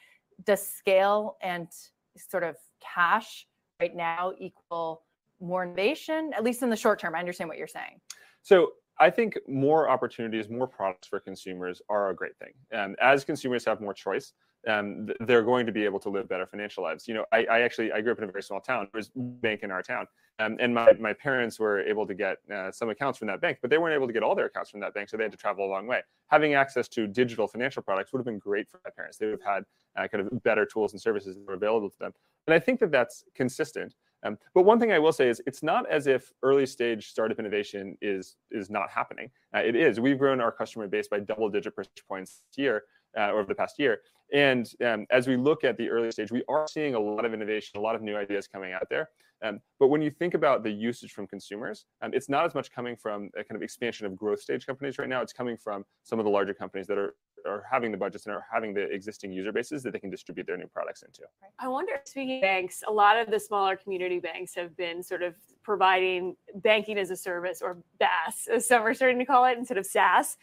does 0.44 0.66
scale 0.66 1.36
and 1.42 1.68
sort 2.16 2.44
of 2.44 2.56
cash 2.80 3.46
right 3.80 3.94
now 3.94 4.32
equal 4.38 5.02
more 5.40 5.64
innovation, 5.64 6.32
at 6.34 6.44
least 6.44 6.62
in 6.62 6.70
the 6.70 6.76
short 6.76 6.98
term? 6.98 7.14
I 7.14 7.18
understand 7.18 7.48
what 7.48 7.58
you're 7.58 7.66
saying. 7.66 8.00
So, 8.42 8.72
I 8.98 9.08
think 9.08 9.38
more 9.48 9.88
opportunities, 9.88 10.50
more 10.50 10.66
products 10.66 11.08
for 11.08 11.20
consumers 11.20 11.80
are 11.88 12.10
a 12.10 12.14
great 12.14 12.36
thing. 12.38 12.52
Um, 12.78 12.96
as 13.00 13.24
consumers 13.24 13.64
have 13.64 13.80
more 13.80 13.94
choice, 13.94 14.34
um, 14.68 15.08
they're 15.20 15.42
going 15.42 15.66
to 15.66 15.72
be 15.72 15.84
able 15.84 15.98
to 16.00 16.08
live 16.08 16.28
better 16.28 16.46
financial 16.46 16.82
lives. 16.82 17.08
You 17.08 17.14
know, 17.14 17.24
I, 17.32 17.44
I 17.44 17.60
actually 17.60 17.92
I 17.92 18.00
grew 18.00 18.12
up 18.12 18.18
in 18.18 18.24
a 18.24 18.32
very 18.32 18.42
small 18.42 18.60
town. 18.60 18.88
There 18.92 18.98
was 18.98 19.10
bank 19.14 19.62
in 19.62 19.70
our 19.70 19.82
town, 19.82 20.06
um, 20.38 20.56
and 20.60 20.74
my, 20.74 20.92
my 20.98 21.12
parents 21.12 21.58
were 21.58 21.80
able 21.80 22.06
to 22.06 22.14
get 22.14 22.38
uh, 22.52 22.70
some 22.70 22.90
accounts 22.90 23.18
from 23.18 23.28
that 23.28 23.40
bank, 23.40 23.58
but 23.62 23.70
they 23.70 23.78
weren't 23.78 23.94
able 23.94 24.06
to 24.06 24.12
get 24.12 24.22
all 24.22 24.34
their 24.34 24.46
accounts 24.46 24.70
from 24.70 24.80
that 24.80 24.94
bank, 24.94 25.08
so 25.08 25.16
they 25.16 25.22
had 25.22 25.32
to 25.32 25.38
travel 25.38 25.64
a 25.66 25.70
long 25.70 25.86
way. 25.86 26.02
Having 26.28 26.54
access 26.54 26.88
to 26.88 27.06
digital 27.06 27.46
financial 27.46 27.82
products 27.82 28.12
would 28.12 28.18
have 28.18 28.26
been 28.26 28.38
great 28.38 28.68
for 28.68 28.80
my 28.84 28.90
parents. 28.90 29.18
They 29.18 29.26
would 29.26 29.40
have 29.42 29.54
had 29.54 29.64
uh, 29.96 30.08
kind 30.08 30.26
of 30.26 30.42
better 30.42 30.66
tools 30.66 30.92
and 30.92 31.00
services 31.00 31.36
that 31.36 31.46
were 31.46 31.54
available 31.54 31.90
to 31.90 31.98
them. 31.98 32.12
And 32.46 32.54
I 32.54 32.58
think 32.58 32.80
that 32.80 32.90
that's 32.90 33.24
consistent. 33.34 33.94
Um, 34.22 34.36
but 34.54 34.62
one 34.64 34.78
thing 34.78 34.92
I 34.92 34.98
will 34.98 35.12
say 35.12 35.28
is 35.28 35.42
it's 35.46 35.62
not 35.62 35.88
as 35.90 36.06
if 36.06 36.32
early 36.42 36.66
stage 36.66 37.08
startup 37.08 37.38
innovation 37.38 37.96
is 38.02 38.36
is 38.50 38.68
not 38.68 38.90
happening. 38.90 39.30
Uh, 39.54 39.60
it 39.60 39.74
is. 39.74 39.98
We've 39.98 40.18
grown 40.18 40.40
our 40.40 40.52
customer 40.52 40.86
base 40.88 41.08
by 41.08 41.20
double 41.20 41.48
digit 41.48 41.74
percentage 41.74 42.04
points 42.06 42.42
here 42.54 42.84
uh, 43.18 43.30
over 43.30 43.44
the 43.44 43.54
past 43.54 43.78
year. 43.78 44.00
And 44.32 44.70
um, 44.86 45.06
as 45.10 45.26
we 45.26 45.36
look 45.36 45.64
at 45.64 45.76
the 45.76 45.88
early 45.88 46.10
stage, 46.12 46.30
we 46.30 46.44
are 46.48 46.66
seeing 46.68 46.94
a 46.94 47.00
lot 47.00 47.24
of 47.24 47.34
innovation, 47.34 47.78
a 47.78 47.80
lot 47.80 47.96
of 47.96 48.02
new 48.02 48.16
ideas 48.16 48.46
coming 48.46 48.72
out 48.72 48.86
there. 48.88 49.10
Um, 49.42 49.60
but 49.78 49.88
when 49.88 50.02
you 50.02 50.10
think 50.10 50.34
about 50.34 50.62
the 50.62 50.70
usage 50.70 51.12
from 51.12 51.26
consumers, 51.26 51.86
um, 52.02 52.12
it's 52.12 52.28
not 52.28 52.44
as 52.44 52.54
much 52.54 52.70
coming 52.70 52.94
from 52.94 53.30
a 53.38 53.42
kind 53.42 53.56
of 53.56 53.62
expansion 53.62 54.06
of 54.06 54.14
growth 54.14 54.40
stage 54.40 54.66
companies 54.66 54.98
right 54.98 55.08
now. 55.08 55.22
It's 55.22 55.32
coming 55.32 55.56
from 55.56 55.84
some 56.02 56.18
of 56.18 56.26
the 56.26 56.30
larger 56.30 56.54
companies 56.54 56.86
that 56.88 56.98
are 56.98 57.14
are 57.46 57.64
having 57.70 57.90
the 57.90 57.96
budgets 57.96 58.26
and 58.26 58.34
are 58.34 58.44
having 58.52 58.74
the 58.74 58.82
existing 58.82 59.32
user 59.32 59.52
bases 59.52 59.82
that 59.82 59.92
they 59.92 59.98
can 59.98 60.10
distribute 60.10 60.46
their 60.46 60.56
new 60.56 60.66
products 60.66 61.02
into. 61.02 61.22
I 61.58 61.68
wonder, 61.68 61.94
speaking 62.04 62.36
of 62.36 62.42
banks, 62.42 62.82
a 62.86 62.92
lot 62.92 63.16
of 63.18 63.30
the 63.30 63.40
smaller 63.40 63.76
community 63.76 64.18
banks 64.18 64.54
have 64.56 64.76
been 64.76 65.02
sort 65.02 65.22
of 65.22 65.34
providing 65.62 66.36
banking 66.56 66.98
as 66.98 67.10
a 67.10 67.16
service 67.16 67.62
or 67.62 67.78
BaaS, 67.98 68.46
as 68.52 68.68
some 68.68 68.82
are 68.82 68.94
starting 68.94 69.18
to 69.18 69.24
call 69.24 69.44
it, 69.46 69.56
instead 69.56 69.78
of 69.78 69.86
SaaS. 69.86 70.36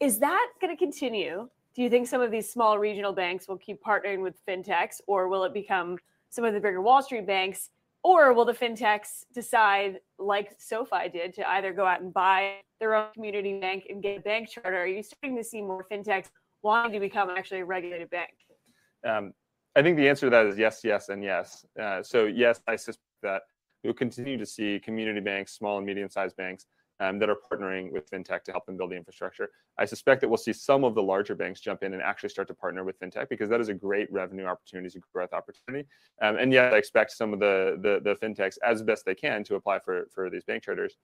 Is 0.00 0.18
that 0.18 0.48
going 0.60 0.76
to 0.76 0.78
continue? 0.78 1.48
Do 1.78 1.84
you 1.84 1.88
think 1.88 2.08
some 2.08 2.20
of 2.20 2.32
these 2.32 2.50
small 2.50 2.76
regional 2.76 3.12
banks 3.12 3.46
will 3.46 3.56
keep 3.56 3.80
partnering 3.80 4.20
with 4.20 4.44
fintechs 4.44 5.00
or 5.06 5.28
will 5.28 5.44
it 5.44 5.54
become 5.54 5.96
some 6.28 6.44
of 6.44 6.52
the 6.52 6.58
bigger 6.58 6.82
wall 6.82 7.00
street 7.00 7.24
banks? 7.24 7.70
Or 8.02 8.32
will 8.32 8.44
the 8.44 8.52
fintechs 8.52 9.26
decide 9.32 10.00
like 10.18 10.56
sofi 10.58 11.08
did 11.12 11.34
to 11.34 11.48
either 11.48 11.72
go 11.72 11.86
out 11.86 12.00
and 12.00 12.12
buy 12.12 12.56
their 12.80 12.96
own 12.96 13.12
community 13.14 13.60
bank 13.60 13.86
and 13.88 14.02
get 14.02 14.18
a 14.18 14.20
bank 14.22 14.50
charter? 14.50 14.76
Are 14.76 14.88
you 14.88 15.04
starting 15.04 15.36
to 15.36 15.44
see 15.44 15.62
more 15.62 15.86
fintechs 15.88 16.30
wanting 16.62 16.94
to 16.94 16.98
become 16.98 17.30
actually 17.30 17.60
a 17.60 17.64
regulated 17.64 18.10
bank? 18.10 18.30
Um, 19.06 19.32
i 19.76 19.82
think 19.82 19.96
the 19.96 20.08
answer 20.08 20.26
to 20.26 20.30
that 20.30 20.46
is 20.46 20.58
yes 20.58 20.80
yes 20.82 21.10
and 21.10 21.22
yes. 21.22 21.64
Uh, 21.80 22.02
so 22.02 22.24
yes 22.24 22.60
i 22.66 22.74
suspect 22.74 23.06
that 23.22 23.42
we'll 23.84 23.94
continue 23.94 24.36
to 24.36 24.46
see 24.46 24.80
community 24.80 25.20
banks 25.20 25.52
small 25.52 25.76
and 25.76 25.86
medium 25.86 26.10
sized 26.10 26.36
banks 26.36 26.66
um, 27.00 27.18
that 27.18 27.28
are 27.28 27.36
partnering 27.50 27.92
with 27.92 28.10
fintech 28.10 28.42
to 28.44 28.52
help 28.52 28.66
them 28.66 28.76
build 28.76 28.90
the 28.90 28.96
infrastructure. 28.96 29.50
I 29.78 29.84
suspect 29.84 30.20
that 30.20 30.28
we'll 30.28 30.36
see 30.36 30.52
some 30.52 30.84
of 30.84 30.94
the 30.94 31.02
larger 31.02 31.34
banks 31.34 31.60
jump 31.60 31.82
in 31.82 31.94
and 31.94 32.02
actually 32.02 32.30
start 32.30 32.48
to 32.48 32.54
partner 32.54 32.84
with 32.84 32.98
fintech 33.00 33.28
because 33.28 33.48
that 33.50 33.60
is 33.60 33.68
a 33.68 33.74
great 33.74 34.12
revenue 34.12 34.44
opportunity, 34.44 34.98
a 34.98 35.02
growth 35.12 35.32
opportunity. 35.32 35.88
Um, 36.22 36.36
and 36.38 36.52
yet, 36.52 36.74
I 36.74 36.78
expect 36.78 37.12
some 37.12 37.32
of 37.32 37.40
the, 37.40 37.78
the, 37.80 38.00
the 38.02 38.16
fintechs 38.16 38.58
as 38.64 38.82
best 38.82 39.04
they 39.04 39.14
can 39.14 39.44
to 39.44 39.54
apply 39.54 39.78
for 39.80 40.06
for 40.14 40.30
these 40.30 40.44
bank 40.44 40.64
charters. 40.64 40.96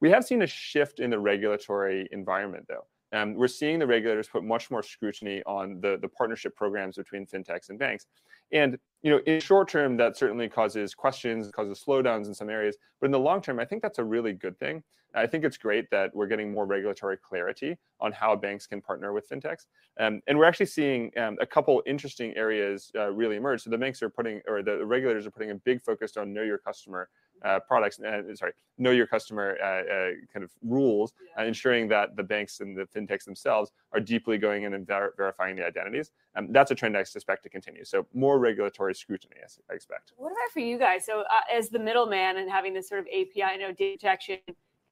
We 0.00 0.10
have 0.10 0.24
seen 0.24 0.42
a 0.42 0.46
shift 0.46 1.00
in 1.00 1.10
the 1.10 1.18
regulatory 1.18 2.08
environment, 2.12 2.66
though. 2.68 2.86
Um, 3.16 3.34
we're 3.34 3.48
seeing 3.48 3.78
the 3.78 3.86
regulators 3.86 4.28
put 4.28 4.44
much 4.44 4.70
more 4.70 4.82
scrutiny 4.82 5.42
on 5.46 5.80
the, 5.80 5.98
the 6.00 6.08
partnership 6.08 6.54
programs 6.54 6.96
between 6.96 7.26
fintechs 7.26 7.70
and 7.70 7.78
banks. 7.78 8.06
And 8.52 8.78
you 9.02 9.10
know, 9.10 9.20
in 9.26 9.40
short 9.40 9.68
term, 9.68 9.96
that 9.96 10.16
certainly 10.16 10.48
causes 10.48 10.94
questions, 10.94 11.50
causes 11.50 11.82
slowdowns 11.86 12.26
in 12.26 12.34
some 12.34 12.50
areas. 12.50 12.76
But 13.00 13.06
in 13.06 13.12
the 13.12 13.18
long 13.18 13.40
term, 13.40 13.58
I 13.58 13.64
think 13.64 13.82
that's 13.82 13.98
a 13.98 14.04
really 14.04 14.34
good 14.34 14.58
thing. 14.58 14.82
I 15.14 15.26
think 15.26 15.44
it's 15.44 15.56
great 15.56 15.90
that 15.92 16.14
we're 16.14 16.26
getting 16.26 16.52
more 16.52 16.66
regulatory 16.66 17.16
clarity 17.16 17.76
on 18.00 18.12
how 18.12 18.36
banks 18.36 18.66
can 18.66 18.82
partner 18.82 19.14
with 19.14 19.26
fintechs. 19.30 19.64
Um, 19.98 20.20
and 20.26 20.36
we're 20.36 20.44
actually 20.44 20.66
seeing 20.66 21.10
um, 21.16 21.38
a 21.40 21.46
couple 21.46 21.82
interesting 21.86 22.36
areas 22.36 22.92
uh, 22.94 23.10
really 23.12 23.36
emerge. 23.36 23.62
So 23.62 23.70
the 23.70 23.78
banks 23.78 24.02
are 24.02 24.10
putting, 24.10 24.42
or 24.46 24.62
the 24.62 24.84
regulators 24.84 25.26
are 25.26 25.30
putting 25.30 25.52
a 25.52 25.54
big 25.54 25.80
focus 25.82 26.18
on 26.18 26.34
know 26.34 26.42
your 26.42 26.58
customer 26.58 27.08
uh, 27.44 27.60
products, 27.60 28.00
uh, 28.00 28.22
sorry, 28.34 28.52
know 28.78 28.90
your 28.90 29.06
customer 29.06 29.56
uh, 29.62 29.66
uh, 29.66 30.10
kind 30.32 30.44
of 30.44 30.50
rules. 30.62 31.12
Uh, 31.38 31.44
ensuring 31.44 31.88
that 31.88 32.16
the 32.16 32.22
banks 32.22 32.60
and 32.60 32.76
the 32.76 32.84
fintechs 32.84 33.24
themselves 33.24 33.72
are 33.92 34.00
deeply 34.00 34.38
going 34.38 34.64
in 34.64 34.74
and 34.74 34.86
ver- 34.86 35.14
verifying 35.16 35.56
the 35.56 35.64
identities. 35.64 36.10
Um, 36.34 36.48
that's 36.50 36.70
a 36.70 36.74
trend 36.74 36.96
I 36.96 37.02
suspect 37.02 37.42
to 37.44 37.48
continue. 37.48 37.84
So 37.84 38.06
more 38.14 38.38
regulatory 38.38 38.94
scrutiny, 38.94 39.36
I 39.70 39.74
expect. 39.74 40.12
What 40.16 40.28
about 40.32 40.52
for 40.52 40.60
you 40.60 40.78
guys? 40.78 41.04
So 41.04 41.24
as 41.52 41.68
the 41.68 41.78
middleman 41.78 42.38
and 42.38 42.50
having 42.50 42.74
this 42.74 42.88
sort 42.88 43.00
of 43.00 43.06
API, 43.06 43.42
I 43.42 43.56
know 43.56 43.72
data 43.72 43.96
protection, 43.98 44.38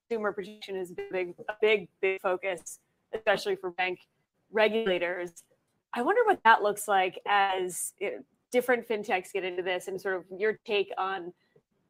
consumer 0.08 0.32
protection 0.32 0.76
is 0.76 0.90
a 0.90 0.94
big, 1.10 1.34
a 1.48 1.54
big, 1.60 1.88
big 2.00 2.20
focus, 2.20 2.78
especially 3.14 3.56
for 3.56 3.70
bank 3.70 4.00
regulators. 4.52 5.44
I 5.92 6.02
wonder 6.02 6.22
what 6.24 6.40
that 6.44 6.62
looks 6.62 6.88
like 6.88 7.20
as 7.26 7.92
different 8.54 8.88
fintechs 8.88 9.32
get 9.32 9.44
into 9.44 9.62
this 9.62 9.88
and 9.88 10.00
sort 10.00 10.14
of 10.14 10.24
your 10.38 10.60
take 10.64 10.92
on 10.96 11.32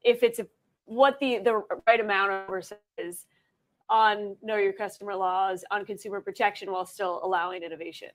if 0.05 0.23
it's 0.23 0.39
a, 0.39 0.47
what 0.85 1.19
the 1.19 1.39
the 1.39 1.63
right 1.87 2.01
amount 2.01 2.31
of 2.31 2.73
is 2.99 3.27
on 3.89 4.37
know 4.43 4.57
your 4.57 4.73
customer 4.73 5.15
laws 5.15 5.65
on 5.71 5.85
consumer 5.85 6.21
protection 6.21 6.71
while 6.71 6.87
still 6.87 7.21
allowing 7.23 7.63
innovation 7.63 8.09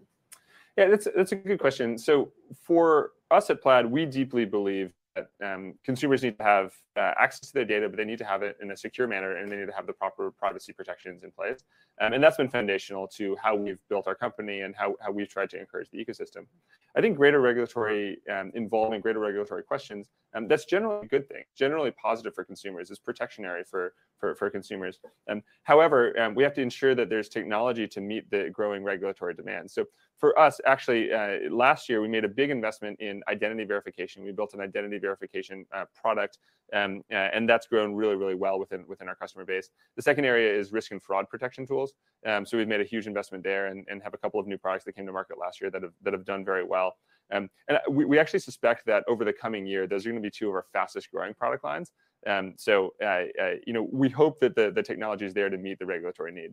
yeah 0.78 0.88
that's 0.88 1.08
that's 1.16 1.32
a 1.32 1.36
good 1.36 1.60
question 1.60 1.98
so 1.98 2.32
for 2.56 3.12
us 3.32 3.50
at 3.50 3.62
plaid 3.62 3.86
we 3.86 4.06
deeply 4.06 4.46
believe 4.46 4.94
that 5.16 5.30
um, 5.44 5.74
consumers 5.84 6.24
need 6.24 6.38
to 6.38 6.44
have 6.44 6.74
uh, 6.96 7.14
access 7.20 7.48
to 7.50 7.54
their 7.54 7.66
data, 7.66 7.90
but 7.90 7.98
they 7.98 8.06
need 8.06 8.18
to 8.18 8.26
have 8.26 8.44
it 8.44 8.58
in 8.62 8.72
a 8.72 8.78
secure 8.78 9.08
manner 9.08 9.38
and 9.38 9.52
they 9.52 9.58
need 9.58 9.66
to 9.66 9.74
have 9.74 9.88
the 9.88 9.94
proper 9.94 10.32
privacy 10.32 10.74
protections 10.74 11.24
in 11.24 11.32
place. 11.32 11.60
Um, 12.02 12.14
and 12.14 12.24
that's 12.24 12.38
been 12.38 12.50
foundational 12.50 13.08
to 13.16 13.36
how 13.42 13.56
we've 13.56 13.80
built 13.90 14.08
our 14.08 14.16
company 14.16 14.62
and 14.62 14.76
how, 14.76 14.96
how 15.02 15.12
we've 15.12 15.30
tried 15.30 15.50
to 15.52 15.60
encourage 15.60 15.90
the 15.92 16.04
ecosystem. 16.04 16.46
I 16.96 17.02
think 17.02 17.18
greater 17.18 17.40
regulatory 17.40 18.20
um, 18.32 18.52
involvement, 18.56 19.04
greater 19.04 19.20
regulatory 19.20 19.64
questions, 19.64 20.10
um, 20.36 20.48
that's 20.48 20.66
generally 20.66 21.06
a 21.06 21.08
good 21.08 21.28
thing, 21.28 21.44
generally 21.58 21.92
positive 21.92 22.34
for 22.34 22.44
consumers, 22.44 22.92
is 22.92 23.00
protectionary 23.00 23.64
for, 23.64 23.94
for, 24.20 24.36
for 24.36 24.50
consumers. 24.50 25.00
Um, 25.30 25.42
however, 25.64 26.20
um, 26.20 26.36
we 26.36 26.44
have 26.44 26.54
to 26.54 26.62
ensure 26.62 26.96
that 26.96 27.10
there's 27.10 27.30
technology 27.30 27.88
to 27.88 28.02
meet 28.02 28.30
the 28.30 28.50
growing 28.52 28.84
regulatory 28.84 29.34
demands. 29.34 29.74
So 29.74 29.86
for 30.18 30.38
us, 30.38 30.60
actually, 30.66 31.12
uh, 31.14 31.50
last 31.50 31.90
year 31.90 32.02
we 32.02 32.08
made 32.08 32.26
a 32.26 32.30
big 32.30 32.50
investment 32.50 33.00
in 33.00 33.22
identity 33.28 33.64
verification. 33.64 34.24
We 34.24 34.32
built 34.32 34.54
an 34.54 34.62
identity 34.62 35.00
verification 35.00 35.66
uh, 35.72 35.86
product. 36.00 36.38
Um, 36.72 37.02
uh, 37.12 37.16
and 37.16 37.50
that's 37.50 37.66
grown 37.66 37.96
really, 37.96 38.16
really 38.16 38.36
well 38.36 38.60
within 38.60 38.86
within 38.88 39.08
our 39.08 39.16
customer 39.16 39.44
base. 39.44 39.70
The 39.96 40.04
second 40.04 40.26
area 40.26 40.54
is 40.54 40.72
risk 40.72 40.92
and 40.92 41.02
fraud 41.02 41.28
protection 41.28 41.66
tools. 41.66 41.94
Um, 42.28 42.46
so 42.46 42.58
we've 42.58 42.68
made 42.68 42.82
a 42.82 42.84
huge 42.84 43.08
investment 43.08 43.44
there, 43.44 43.68
and, 43.68 43.86
and 43.90 44.04
have 44.04 44.14
a 44.14 44.18
couple 44.18 44.40
of 44.40 44.46
new 44.46 44.58
products 44.58 44.86
that 44.86 44.94
came 44.94 45.08
to 45.08 45.12
market 45.12 45.40
last 45.40 45.62
year 45.62 45.72
that 45.72 45.82
have 45.82 45.94
that 46.04 46.14
have 46.14 46.26
done 46.26 46.46
very 46.46 46.64
well. 46.80 46.96
Um, 47.32 47.50
and 47.68 47.78
we, 47.90 48.06
we 48.06 48.20
actually 48.20 48.40
suspect 48.40 48.86
that 48.88 49.04
over 49.08 49.24
the 49.24 49.34
coming 49.34 49.66
year, 49.66 49.86
those 49.86 50.06
are 50.06 50.10
going 50.10 50.22
to 50.22 50.26
be 50.26 50.32
two 50.32 50.50
of 50.50 50.56
our 50.56 50.66
fastest 50.74 51.12
growing 51.12 51.34
product 51.34 51.64
lines. 51.64 51.92
Um, 52.28 52.54
so 52.58 52.94
uh, 53.02 53.26
uh, 53.42 53.52
you 53.66 53.74
know, 53.74 53.88
we 53.92 54.10
hope 54.10 54.40
that 54.40 54.56
the 54.56 54.72
the 54.72 54.84
technology 54.84 55.26
is 55.26 55.34
there 55.34 55.50
to 55.50 55.58
meet 55.58 55.80
the 55.80 55.86
regulatory 55.86 56.32
need. 56.32 56.52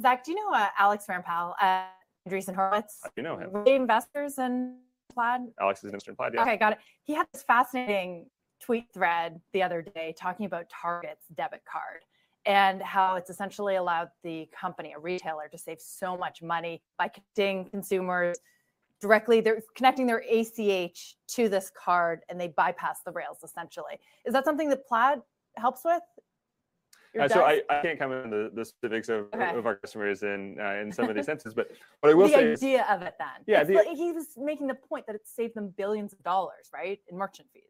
Zach, 0.00 0.24
do 0.24 0.32
you 0.32 0.38
know 0.38 0.56
uh, 0.56 0.68
Alex 0.78 1.06
Rampell 1.08 1.54
at 1.60 1.92
Andreessen 2.28 2.54
Horowitz? 2.54 3.00
You 3.16 3.22
know 3.22 3.36
him. 3.36 3.52
Were 3.52 3.64
investors 3.64 4.38
in 4.38 4.78
Plaid? 5.12 5.42
Alex 5.60 5.80
is 5.80 5.84
an 5.84 5.88
investor 5.90 6.12
in 6.12 6.16
Plaid. 6.16 6.32
Yeah. 6.34 6.42
Okay, 6.42 6.56
got 6.56 6.72
it. 6.72 6.78
He 7.02 7.14
had 7.14 7.26
this 7.32 7.42
fascinating 7.42 8.26
tweet 8.62 8.86
thread 8.94 9.40
the 9.52 9.62
other 9.62 9.82
day 9.82 10.14
talking 10.18 10.46
about 10.46 10.66
Target's 10.70 11.26
debit 11.34 11.62
card 11.70 12.00
and 12.46 12.80
how 12.82 13.16
it's 13.16 13.30
essentially 13.30 13.76
allowed 13.76 14.08
the 14.22 14.48
company, 14.58 14.94
a 14.96 14.98
retailer, 14.98 15.48
to 15.48 15.58
save 15.58 15.80
so 15.80 16.16
much 16.16 16.42
money 16.42 16.82
by 16.98 17.08
connecting 17.08 17.66
consumers 17.70 18.38
directly. 19.04 19.40
They're 19.40 19.60
connecting 19.76 20.06
their 20.06 20.22
ACH 20.28 21.16
to 21.28 21.48
this 21.48 21.70
card 21.78 22.20
and 22.30 22.40
they 22.40 22.48
bypass 22.48 23.00
the 23.04 23.12
rails 23.12 23.38
essentially. 23.44 23.98
Is 24.24 24.32
that 24.32 24.44
something 24.46 24.70
that 24.70 24.86
Plaid 24.88 25.20
helps 25.56 25.82
with? 25.84 26.02
Uh, 27.20 27.28
so 27.28 27.42
I, 27.42 27.60
I 27.70 27.80
can't 27.82 27.98
comment 27.98 28.24
on 28.24 28.30
the, 28.30 28.50
the 28.54 28.64
specifics 28.64 29.08
of, 29.08 29.26
Okay. 29.34 29.50
of 29.56 29.66
our 29.66 29.76
customers 29.76 30.24
in 30.24 30.56
uh, 30.58 30.80
in 30.82 30.90
some 30.90 31.08
of 31.08 31.14
these 31.14 31.26
senses, 31.26 31.54
but 31.54 31.70
what 32.00 32.10
I 32.10 32.14
will 32.18 32.26
the 32.26 32.32
say 32.34 32.44
is 32.52 32.60
idea 32.62 32.84
of 32.90 33.02
it 33.02 33.14
then. 33.20 33.28
Yeah, 33.46 33.62
the- 33.62 33.74
like 33.74 33.96
he 33.96 34.10
was 34.10 34.28
making 34.36 34.66
the 34.66 34.74
point 34.74 35.06
that 35.06 35.14
it 35.14 35.22
saved 35.24 35.54
them 35.54 35.72
billions 35.76 36.12
of 36.12 36.20
dollars, 36.24 36.70
right, 36.74 36.98
in 37.08 37.16
merchant 37.16 37.48
fees. 37.52 37.62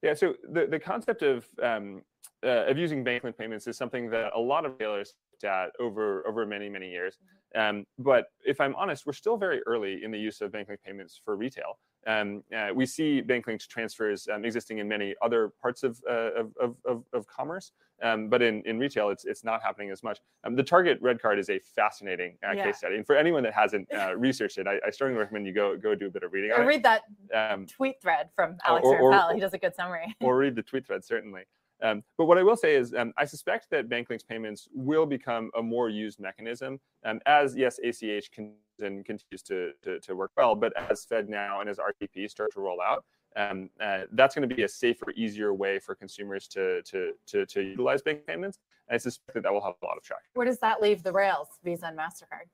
Yeah, 0.00 0.14
so 0.14 0.34
the, 0.52 0.66
the 0.66 0.78
concept 0.78 1.22
of 1.22 1.44
um, 1.62 2.00
uh, 2.42 2.64
of 2.70 2.78
using 2.78 3.04
bank 3.04 3.24
link 3.24 3.36
payments 3.36 3.66
is 3.66 3.76
something 3.76 4.08
that 4.10 4.32
a 4.34 4.40
lot 4.40 4.64
of 4.64 4.72
retailers 4.72 5.12
looked 5.42 5.44
at 5.44 5.70
over 5.80 6.26
over 6.26 6.46
many 6.46 6.68
many 6.68 6.90
years. 6.90 7.16
Um, 7.54 7.86
but 7.98 8.26
if 8.44 8.60
I'm 8.60 8.74
honest, 8.76 9.06
we're 9.06 9.12
still 9.14 9.36
very 9.38 9.62
early 9.66 10.04
in 10.04 10.10
the 10.10 10.18
use 10.18 10.40
of 10.42 10.52
bank 10.52 10.68
link 10.68 10.80
payments 10.84 11.18
for 11.24 11.34
retail. 11.36 11.78
Um, 12.06 12.42
uh, 12.56 12.68
we 12.74 12.84
see 12.86 13.20
bank 13.22 13.46
linked 13.46 13.68
transfers 13.70 14.28
um, 14.32 14.44
existing 14.44 14.78
in 14.78 14.88
many 14.88 15.14
other 15.22 15.50
parts 15.60 15.82
of 15.82 15.98
uh, 16.08 16.32
of, 16.40 16.52
of, 16.60 16.76
of, 16.84 17.04
of 17.12 17.26
commerce, 17.26 17.72
um, 18.02 18.28
but 18.28 18.40
in, 18.42 18.62
in 18.66 18.78
retail, 18.78 19.08
it's 19.10 19.24
it's 19.24 19.44
not 19.44 19.62
happening 19.62 19.90
as 19.90 20.02
much. 20.02 20.18
Um, 20.44 20.54
the 20.56 20.62
Target 20.62 20.98
Red 21.00 21.20
Card 21.22 21.38
is 21.38 21.48
a 21.50 21.58
fascinating 21.58 22.36
uh, 22.46 22.52
Yeah. 22.52 22.64
case 22.64 22.78
study, 22.78 22.96
and 22.96 23.06
for 23.06 23.16
anyone 23.16 23.42
that 23.44 23.54
hasn't 23.54 23.90
uh, 23.98 24.14
researched 24.16 24.58
it, 24.58 24.66
I, 24.66 24.78
I 24.86 24.90
strongly 24.90 25.18
recommend 25.18 25.46
you 25.46 25.52
go 25.54 25.76
go 25.76 25.94
do 25.94 26.06
a 26.06 26.10
bit 26.10 26.22
of 26.22 26.32
reading 26.32 26.52
Or 26.52 26.66
read 26.66 26.82
that 26.84 27.02
it. 27.30 27.34
Um, 27.34 27.66
tweet 27.66 28.00
thread 28.02 28.28
from 28.36 28.56
Alex 28.66 28.86
or- 28.86 29.34
He 29.34 29.40
does 29.40 29.54
a 29.54 29.58
good 29.58 29.74
summary. 29.74 30.14
or 30.20 30.36
read 30.36 30.54
the 30.54 30.62
tweet 30.62 30.86
thread 30.86 31.04
certainly. 31.04 31.42
Um, 31.82 32.02
but 32.16 32.24
what 32.24 32.38
I 32.38 32.42
will 32.42 32.56
say 32.56 32.74
is, 32.74 32.94
um, 32.94 33.12
I 33.16 33.24
suspect 33.24 33.70
that 33.70 33.88
bank 33.88 34.10
links 34.10 34.24
payments 34.24 34.68
will 34.72 35.06
become 35.06 35.50
a 35.56 35.62
more 35.62 35.88
used 35.88 36.18
mechanism 36.18 36.80
um, 37.04 37.20
as 37.26 37.56
yes, 37.56 37.78
ACH 37.78 38.30
can, 38.32 38.54
continues 38.78 39.42
to, 39.44 39.72
to 39.82 40.00
to 40.00 40.14
work 40.14 40.32
well, 40.36 40.54
but 40.54 40.72
as 40.90 41.06
FedNow 41.06 41.60
and 41.60 41.68
as 41.68 41.78
RTP 41.78 42.28
start 42.30 42.52
to 42.54 42.60
roll 42.60 42.80
out, 42.80 43.04
um, 43.36 43.70
uh, 43.80 44.02
that's 44.12 44.34
going 44.34 44.48
to 44.48 44.54
be 44.54 44.62
a 44.62 44.68
safer, 44.68 45.10
easier 45.16 45.54
way 45.54 45.78
for 45.78 45.94
consumers 45.94 46.48
to 46.48 46.82
to 46.82 47.12
to, 47.26 47.46
to 47.46 47.62
utilize 47.62 48.02
bank 48.02 48.26
payments. 48.26 48.58
And 48.88 48.94
I 48.94 48.98
suspect 48.98 49.34
that 49.34 49.42
that 49.44 49.52
will 49.52 49.62
have 49.62 49.74
a 49.82 49.86
lot 49.86 49.96
of 49.96 50.02
traction. 50.02 50.30
Where 50.34 50.46
does 50.46 50.58
that 50.58 50.82
leave 50.82 51.02
the 51.02 51.12
rails, 51.12 51.48
Visa 51.62 51.86
and 51.86 51.98
Mastercard? 51.98 52.48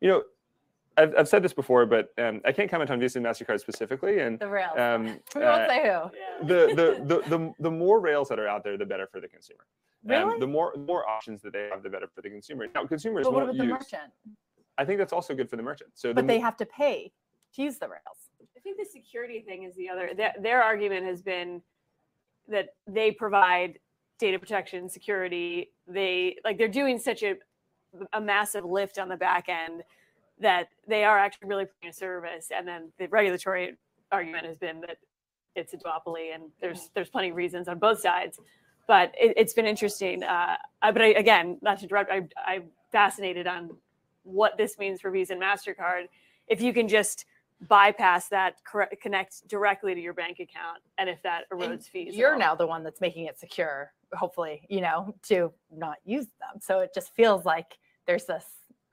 You 0.00 0.08
know, 0.08 0.22
I've, 0.96 1.14
I've 1.18 1.28
said 1.28 1.42
this 1.42 1.52
before, 1.52 1.86
but 1.86 2.12
um, 2.18 2.40
I 2.44 2.52
can't 2.52 2.70
comment 2.70 2.90
on 2.90 3.00
Visa 3.00 3.18
and 3.18 3.26
Mastercard 3.26 3.60
specifically, 3.60 4.20
and 4.20 4.38
The 4.38 4.48
rails. 4.48 4.78
um, 4.78 5.04
we 5.34 5.42
uh, 5.42 5.58
won't 5.58 5.68
say 5.68 5.82
who. 5.82 6.46
the, 6.46 6.66
the, 6.74 7.04
the, 7.04 7.36
the, 7.36 7.52
the 7.58 7.70
more 7.70 8.00
rails 8.00 8.28
that 8.28 8.38
are 8.38 8.46
out 8.48 8.62
there, 8.64 8.76
the 8.76 8.86
better 8.86 9.06
for 9.10 9.20
the 9.20 9.28
consumer. 9.28 9.60
Um, 9.62 10.10
Really? 10.28 10.38
the 10.40 10.46
more 10.46 10.72
the 10.74 10.80
more 10.82 11.08
options 11.08 11.40
that 11.42 11.54
they 11.54 11.68
have, 11.72 11.82
the 11.82 11.88
better 11.88 12.06
for 12.14 12.20
the 12.20 12.28
consumer. 12.28 12.66
Now, 12.74 12.84
consumers 12.84 13.24
But 13.24 13.32
what 13.32 13.46
won't 13.46 13.56
about 13.56 13.62
the 13.62 13.72
use. 13.72 13.72
merchant? 13.92 14.12
I 14.76 14.84
think 14.84 14.98
that's 14.98 15.14
also 15.14 15.34
good 15.34 15.48
for 15.48 15.56
the 15.56 15.62
merchant. 15.62 15.90
So, 15.94 16.08
the 16.08 16.14
But 16.16 16.26
they 16.26 16.38
mo- 16.38 16.44
have 16.44 16.56
to 16.58 16.66
pay 16.66 17.10
to 17.54 17.62
use 17.62 17.78
the 17.78 17.88
rails. 17.88 18.28
I 18.54 18.60
think 18.60 18.76
the 18.76 18.84
security 18.84 19.40
thing 19.40 19.62
is 19.62 19.74
the 19.76 19.88
other. 19.88 20.10
Their, 20.14 20.34
their 20.42 20.62
argument 20.62 21.06
has 21.06 21.22
been 21.22 21.62
that 22.48 22.74
they 22.86 23.12
provide 23.12 23.78
data 24.18 24.38
protection, 24.38 24.90
security. 24.90 25.70
They 25.88 26.36
like 26.44 26.58
they're 26.58 26.68
doing 26.68 26.98
such 26.98 27.22
a 27.22 27.36
a 28.12 28.20
massive 28.20 28.64
lift 28.66 28.98
on 28.98 29.08
the 29.08 29.16
back 29.16 29.48
end 29.48 29.82
that 30.40 30.68
they 30.88 31.04
are 31.04 31.18
actually 31.18 31.48
really 31.48 31.66
putting 31.66 31.90
a 31.90 31.92
service. 31.92 32.48
And 32.54 32.66
then 32.66 32.92
the 32.98 33.06
regulatory 33.08 33.76
argument 34.10 34.46
has 34.46 34.56
been 34.56 34.80
that 34.82 34.98
it's 35.54 35.72
a 35.72 35.76
duopoly, 35.76 36.34
and 36.34 36.44
there's 36.60 36.90
there's 36.94 37.08
plenty 37.08 37.30
of 37.30 37.36
reasons 37.36 37.68
on 37.68 37.78
both 37.78 38.00
sides. 38.00 38.40
But 38.86 39.14
it, 39.18 39.34
it's 39.36 39.54
been 39.54 39.66
interesting. 39.66 40.22
Uh, 40.22 40.56
I, 40.82 40.90
but 40.90 41.02
I, 41.02 41.06
again, 41.06 41.58
not 41.62 41.78
to 41.78 41.84
interrupt, 41.84 42.10
I, 42.10 42.22
I'm 42.44 42.64
fascinated 42.92 43.46
on 43.46 43.70
what 44.24 44.56
this 44.56 44.78
means 44.78 45.00
for 45.00 45.10
Visa 45.10 45.32
and 45.32 45.42
Mastercard. 45.42 46.08
If 46.48 46.60
you 46.60 46.74
can 46.74 46.88
just 46.88 47.24
bypass 47.68 48.28
that, 48.28 48.56
corre- 48.64 48.90
connect 49.00 49.46
directly 49.48 49.94
to 49.94 50.00
your 50.00 50.12
bank 50.12 50.40
account, 50.40 50.80
and 50.98 51.08
if 51.08 51.22
that 51.22 51.48
erodes 51.50 51.70
And 51.70 51.84
fees. 51.84 52.14
You're 52.14 52.36
now 52.36 52.54
the 52.54 52.66
one 52.66 52.82
that's 52.82 53.00
making 53.00 53.26
it 53.26 53.38
secure, 53.38 53.92
hopefully, 54.12 54.66
you 54.68 54.80
know, 54.80 55.14
to 55.24 55.52
not 55.74 55.96
use 56.04 56.26
them. 56.40 56.60
So 56.60 56.80
it 56.80 56.90
just 56.94 57.14
feels 57.14 57.44
like 57.44 57.78
there's 58.06 58.26
this 58.26 58.44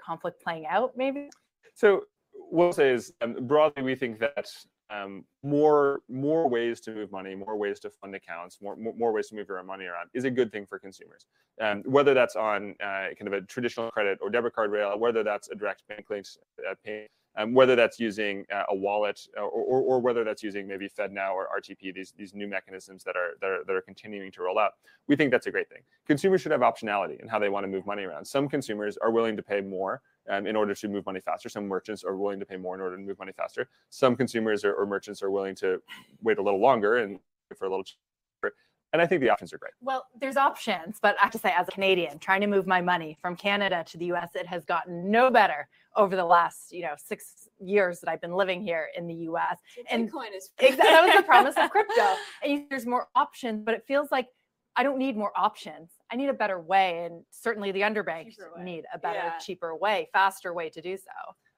conflict 0.05 0.41
playing 0.43 0.65
out, 0.65 0.93
maybe. 0.95 1.29
so 1.73 2.03
what 2.33 2.65
I'll 2.65 2.73
say 2.73 2.91
is 2.91 3.13
um, 3.21 3.35
broadly, 3.41 3.83
we 3.83 3.95
think 3.95 4.19
that 4.19 4.47
um, 4.89 5.23
more 5.43 6.01
more 6.09 6.49
ways 6.49 6.81
to 6.81 6.91
move 6.91 7.11
money, 7.11 7.33
more 7.33 7.55
ways 7.57 7.79
to 7.81 7.89
fund 7.89 8.13
accounts, 8.13 8.57
more 8.61 8.75
more, 8.75 8.93
more 8.93 9.11
ways 9.13 9.29
to 9.29 9.35
move 9.35 9.47
your 9.47 9.63
money 9.63 9.85
around 9.85 10.09
is 10.13 10.25
a 10.25 10.31
good 10.31 10.51
thing 10.51 10.65
for 10.65 10.79
consumers. 10.79 11.25
Um, 11.61 11.83
whether 11.85 12.13
that's 12.13 12.35
on 12.35 12.75
uh, 12.83 13.07
kind 13.17 13.27
of 13.27 13.33
a 13.33 13.41
traditional 13.41 13.89
credit 13.91 14.19
or 14.21 14.29
debit 14.29 14.53
card 14.53 14.71
rail, 14.71 14.97
whether 14.99 15.23
that's 15.23 15.49
a 15.49 15.55
direct 15.55 15.83
bank 15.87 16.09
linked 16.09 16.37
uh, 16.69 16.75
payment, 16.85 17.11
um, 17.37 17.53
whether 17.53 17.75
that's 17.75 17.99
using 17.99 18.45
uh, 18.53 18.63
a 18.69 18.75
wallet 18.75 19.27
or, 19.37 19.43
or, 19.43 19.81
or 19.81 19.99
whether 19.99 20.23
that's 20.23 20.43
using 20.43 20.67
maybe 20.67 20.89
FedNow 20.89 21.33
or 21.33 21.47
RTP, 21.59 21.93
these 21.93 22.13
these 22.17 22.33
new 22.33 22.47
mechanisms 22.47 23.03
that 23.03 23.15
are, 23.15 23.31
that 23.41 23.49
are 23.49 23.63
that 23.65 23.75
are 23.75 23.81
continuing 23.81 24.31
to 24.33 24.41
roll 24.43 24.59
out, 24.59 24.73
we 25.07 25.15
think 25.15 25.31
that's 25.31 25.47
a 25.47 25.51
great 25.51 25.69
thing. 25.69 25.81
Consumers 26.05 26.41
should 26.41 26.51
have 26.51 26.61
optionality 26.61 27.19
in 27.21 27.27
how 27.27 27.39
they 27.39 27.49
want 27.49 27.63
to 27.63 27.67
move 27.67 27.85
money 27.85 28.03
around. 28.03 28.25
Some 28.25 28.49
consumers 28.49 28.97
are 28.97 29.11
willing 29.11 29.37
to 29.37 29.43
pay 29.43 29.61
more 29.61 30.01
um, 30.29 30.45
in 30.45 30.55
order 30.55 30.73
to 30.73 30.87
move 30.87 31.05
money 31.05 31.19
faster. 31.19 31.49
Some 31.49 31.67
merchants 31.67 32.03
are 32.03 32.15
willing 32.15 32.39
to 32.39 32.45
pay 32.45 32.57
more 32.57 32.75
in 32.75 32.81
order 32.81 32.97
to 32.97 33.01
move 33.01 33.19
money 33.19 33.33
faster. 33.35 33.69
Some 33.89 34.15
consumers 34.15 34.63
or, 34.65 34.73
or 34.73 34.85
merchants 34.85 35.23
are 35.23 35.31
willing 35.31 35.55
to 35.55 35.81
wait 36.21 36.37
a 36.37 36.41
little 36.41 36.59
longer 36.59 36.97
and 36.97 37.19
for 37.55 37.65
a 37.65 37.69
little 37.69 37.83
cheaper. 37.83 38.55
And 38.93 39.01
I 39.01 39.05
think 39.07 39.21
the 39.21 39.29
options 39.29 39.53
are 39.53 39.57
great. 39.57 39.73
Well, 39.81 40.05
there's 40.19 40.35
options, 40.35 40.97
but 41.01 41.15
I 41.19 41.23
have 41.23 41.31
to 41.31 41.37
say, 41.37 41.53
as 41.57 41.67
a 41.67 41.71
Canadian 41.71 42.19
trying 42.19 42.41
to 42.41 42.47
move 42.47 42.67
my 42.67 42.81
money 42.81 43.17
from 43.21 43.35
Canada 43.37 43.85
to 43.87 43.97
the 43.97 44.05
US, 44.13 44.31
it 44.35 44.45
has 44.47 44.65
gotten 44.65 45.09
no 45.09 45.31
better 45.31 45.67
over 45.95 46.15
the 46.15 46.25
last, 46.25 46.71
you 46.73 46.81
know, 46.81 46.93
six 46.97 47.47
years 47.59 47.99
that 48.01 48.09
I've 48.09 48.21
been 48.21 48.33
living 48.33 48.61
here 48.61 48.89
in 48.97 49.07
the 49.07 49.13
US. 49.29 49.59
and 49.89 50.09
Bitcoin 50.11 50.35
is 50.35 50.49
Exactly. 50.59 50.91
That 50.91 51.05
was 51.05 51.15
the 51.15 51.23
promise 51.23 51.55
of 51.57 51.69
crypto. 51.69 52.15
And 52.45 52.65
there's 52.69 52.85
more 52.85 53.07
options, 53.15 53.63
but 53.63 53.73
it 53.75 53.83
feels 53.87 54.11
like 54.11 54.27
I 54.75 54.83
don't 54.83 54.97
need 54.97 55.17
more 55.17 55.31
options. 55.35 55.91
I 56.11 56.15
need 56.15 56.29
a 56.29 56.33
better 56.33 56.59
way. 56.59 57.05
And 57.05 57.23
certainly 57.29 57.71
the 57.71 57.81
underbanks 57.81 58.35
need 58.59 58.85
a 58.93 58.97
better, 58.97 59.19
Yeah. 59.19 59.37
cheaper 59.37 59.75
way, 59.75 60.09
faster 60.13 60.53
way 60.53 60.69
to 60.69 60.81
do 60.81 60.97
so. 60.97 61.11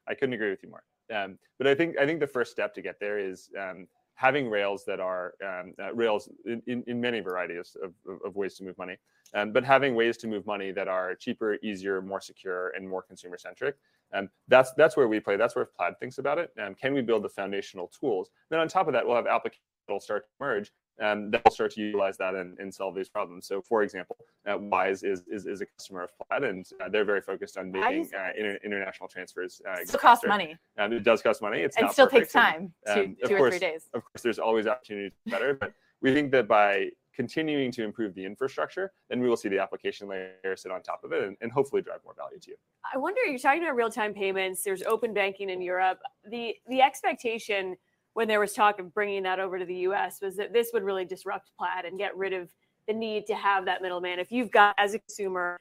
I 0.08 0.14
couldn't 0.16 0.34
agree 0.34 0.50
with 0.50 0.62
you 0.64 0.70
more. 0.70 0.84
Um, 1.14 1.38
but 1.58 1.68
I 1.68 1.76
think 1.76 1.98
I 2.00 2.06
think 2.06 2.20
the 2.20 2.28
first 2.28 2.52
step 2.52 2.74
to 2.76 2.82
get 2.82 3.00
there 3.00 3.20
is 3.20 3.50
um, 3.60 3.88
having 4.16 4.50
rails 4.50 4.86
that 4.86 5.00
are 5.00 5.34
um, 5.44 5.74
uh, 5.82 5.94
rails 5.94 6.30
in, 6.46 6.62
in, 6.68 6.84
in 6.88 7.02
many 7.02 7.20
varieties 7.20 7.76
of, 7.84 7.94
of, 8.08 8.20
of 8.26 8.36
ways 8.36 8.56
to 8.56 8.64
move 8.64 8.78
money, 8.78 8.98
um, 9.34 9.52
but 9.52 9.64
having 9.64 9.96
ways 9.96 10.18
to 10.18 10.28
move 10.28 10.46
money 10.46 10.72
that 10.72 10.88
are 10.88 11.16
cheaper, 11.16 11.58
easier, 11.64 12.02
more 12.02 12.22
secure, 12.22 12.70
and 12.70 12.88
more 12.88 13.02
consumer 13.02 13.38
centric. 13.38 13.76
Um, 14.14 14.30
that's 14.48 14.74
that's 14.74 14.96
where 14.96 15.08
we 15.08 15.20
play. 15.20 15.38
That's 15.38 15.56
where 15.56 15.66
Plaid 15.66 16.00
thinks 16.00 16.20
about 16.20 16.38
it. 16.38 16.52
Um, 16.62 16.76
can 16.76 16.94
we 16.94 17.02
build 17.02 17.24
the 17.24 17.30
foundational 17.30 17.92
tools? 18.00 18.30
Then 18.50 18.60
on 18.60 18.68
top 18.68 18.88
of 18.88 18.94
that, 18.94 19.06
we'll 19.06 19.16
have 19.16 19.28
applications 19.28 19.64
that'll 19.88 20.00
start 20.00 20.26
to 20.26 20.30
merge 20.40 20.72
um, 21.02 21.32
that 21.32 21.44
will 21.44 21.52
start 21.52 21.72
to 21.72 21.82
utilize 21.82 22.18
that 22.18 22.36
and, 22.36 22.58
and 22.60 22.74
solve 22.74 22.96
these 22.96 23.10
problems. 23.10 23.48
So, 23.48 23.62
for 23.62 23.84
example, 23.84 24.18
uh, 24.48 24.58
Wise 24.58 25.04
is, 25.04 25.24
is 25.28 25.46
is 25.46 25.62
a 25.62 25.66
customer 25.66 26.04
of 26.04 26.12
Plaid, 26.18 26.44
and 26.44 26.66
uh, 26.84 26.90
they're 26.90 27.06
very 27.06 27.22
focused 27.22 27.58
on 27.58 27.72
making 27.72 28.10
uh, 28.18 28.30
inter- 28.38 28.60
international 28.64 29.10
transfers. 29.10 29.62
Uh, 29.68 29.82
It 29.82 29.88
still 29.88 30.00
costs 30.00 30.26
money 30.26 30.58
Um, 30.78 30.94
it 30.94 31.04
does 31.04 31.22
cost 31.22 31.42
money. 31.42 31.60
It's 31.62 31.78
and 31.78 31.86
not 31.86 31.94
still 31.94 32.06
perfect, 32.08 32.32
takes 32.32 32.34
time, 32.34 32.74
two, 32.86 32.92
um, 32.92 33.18
two 33.26 33.36
or 33.36 33.38
course- 33.38 33.52
three 33.54 33.60
days. 33.60 33.90
Of 33.94 34.04
course, 34.04 34.22
there's 34.22 34.40
always 34.40 34.68
opportunity 34.68 35.10
to 35.10 35.32
better, 35.32 35.54
but 35.54 35.74
we 36.02 36.14
think 36.14 36.32
that 36.32 36.48
by 36.48 36.90
continuing 37.16 37.72
to 37.72 37.84
improve 37.84 38.16
the 38.16 38.26
infrastructure, 38.26 38.92
then 39.10 39.20
we 39.22 39.30
will 39.30 39.38
see 39.38 39.48
the 39.48 39.60
application 39.60 40.08
layer 40.08 40.56
sit 40.56 40.72
on 40.72 40.82
top 40.82 41.04
of 41.04 41.12
it 41.12 41.24
and, 41.24 41.38
and 41.42 41.52
hopefully 41.52 41.82
drive 41.82 42.00
more 42.04 42.16
value 42.16 42.40
to 42.40 42.52
you. 42.52 42.58
I 42.94 42.98
wonder. 42.98 43.22
You're 43.22 43.38
talking 43.40 43.64
about 43.64 43.76
real-time 43.76 44.14
payments. 44.14 44.64
There's 44.64 44.82
open 44.84 45.14
banking 45.14 45.50
in 45.50 45.62
Europe. 45.62 46.00
The 46.30 46.56
the 46.68 46.82
expectation 46.82 47.76
when 48.14 48.28
there 48.28 48.40
was 48.40 48.54
talk 48.54 48.80
of 48.80 48.94
bringing 48.94 49.24
that 49.24 49.40
over 49.40 49.58
to 49.58 49.66
the 49.66 49.76
U.S. 49.76 50.20
was 50.22 50.36
that 50.38 50.54
this 50.54 50.70
would 50.74 50.84
really 50.84 51.06
disrupt 51.06 51.52
Plaid 51.58 51.86
and 51.86 51.98
get 51.98 52.16
rid 52.16 52.34
of 52.34 52.54
the 52.88 52.94
need 52.94 53.26
to 53.28 53.36
have 53.36 53.66
that 53.66 53.82
middleman. 53.82 54.20
If 54.20 54.32
you've 54.32 54.52
got 54.52 54.76
as 54.78 54.94
a 54.94 55.00
consumer 55.00 55.60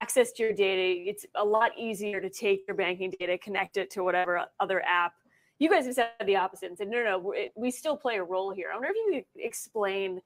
access 0.00 0.32
to 0.32 0.42
your 0.42 0.52
data, 0.52 1.08
it's 1.08 1.24
a 1.36 1.44
lot 1.44 1.70
easier 1.78 2.20
to 2.20 2.28
take 2.28 2.64
your 2.66 2.76
banking 2.76 3.12
data, 3.20 3.38
connect 3.38 3.76
it 3.76 3.90
to 3.90 4.02
whatever 4.02 4.44
other 4.58 4.82
app 4.82 5.12
You 5.58 5.70
guys 5.70 5.86
have 5.86 5.94
said 5.94 6.10
the 6.26 6.34
opposite 6.34 6.70
and 6.70 6.76
said, 6.76 6.88
no, 6.88 7.04
no, 7.04 7.20
no 7.20 7.48
we 7.54 7.70
still 7.70 7.96
play 7.96 8.16
a 8.16 8.24
role 8.24 8.50
here. 8.50 8.70
I 8.72 8.74
wonder 8.74 8.88
if 8.90 8.96
you 8.96 9.12
could 9.12 9.44
explain 9.44 10.20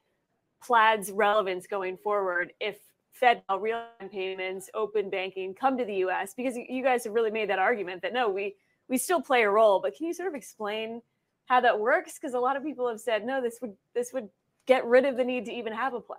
Plaid's 0.65 1.11
relevance 1.13 1.67
going 1.67 1.99
forward 1.99 2.55
if 2.59 2.79
Fed 3.13 3.43
real-time 3.61 4.09
payments, 4.09 4.71
open 4.73 5.11
banking 5.11 5.55
come 5.55 5.77
to 5.77 5.85
the 5.85 5.97
U.S. 5.97 6.33
because 6.35 6.57
you 6.57 6.83
guys 6.83 7.05
have 7.05 7.13
really 7.13 7.31
made 7.31 7.51
that 7.51 7.59
argument 7.59 8.01
that 8.01 8.15
no, 8.15 8.31
we 8.31 8.57
we 8.89 8.97
still 8.97 9.21
play 9.21 9.43
a 9.43 9.51
role. 9.51 9.81
But 9.81 9.95
can 9.97 10.07
you 10.07 10.15
sort 10.15 10.29
of 10.29 10.35
explain 10.35 11.03
how 11.47 11.61
that 11.61 11.79
works? 11.79 12.19
Because 12.19 12.35
a 12.35 12.41
lot 12.41 12.57
of 12.57 12.63
people 12.63 12.89
have 12.89 13.01
said 13.01 13.25
no, 13.25 13.41
this 13.41 13.59
would 13.61 13.75
this 13.95 14.13
would 14.13 14.29
get 14.67 14.85
rid 14.85 15.05
of 15.05 15.17
the 15.17 15.25
need 15.25 15.45
to 15.47 15.53
even 15.53 15.73
have 15.73 15.95
a 15.95 16.01
Plaid. 16.01 16.19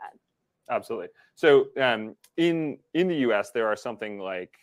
Absolutely. 0.69 1.07
So 1.35 1.67
um, 1.79 2.15
in 2.37 2.77
in 2.93 3.07
the 3.07 3.15
U.S., 3.17 3.51
there 3.51 3.67
are 3.67 3.75
something 3.75 4.19
like 4.19 4.57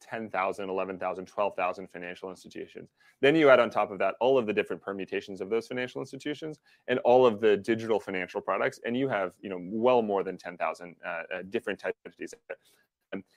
10,000, 0.00 0.70
11,000, 0.70 1.26
12,000 1.26 1.90
financial 1.90 2.30
institutions. 2.30 2.90
Then 3.20 3.34
you 3.34 3.50
add 3.50 3.58
on 3.58 3.68
top 3.68 3.90
of 3.90 3.98
that 3.98 4.14
all 4.20 4.38
of 4.38 4.46
the 4.46 4.52
different 4.52 4.80
permutations 4.80 5.40
of 5.40 5.50
those 5.50 5.66
financial 5.66 6.00
institutions 6.00 6.60
and 6.86 7.00
all 7.00 7.26
of 7.26 7.40
the 7.40 7.56
digital 7.56 7.98
financial 7.98 8.40
products, 8.40 8.78
and 8.84 8.96
you 8.96 9.08
have 9.08 9.32
you 9.40 9.50
know 9.50 9.58
well 9.60 10.02
more 10.02 10.22
than 10.22 10.36
10,000 10.36 10.96
uh, 11.04 11.08
uh, 11.08 11.22
different 11.50 11.78
types 11.78 11.98
of 12.04 12.12
entities. 12.12 12.34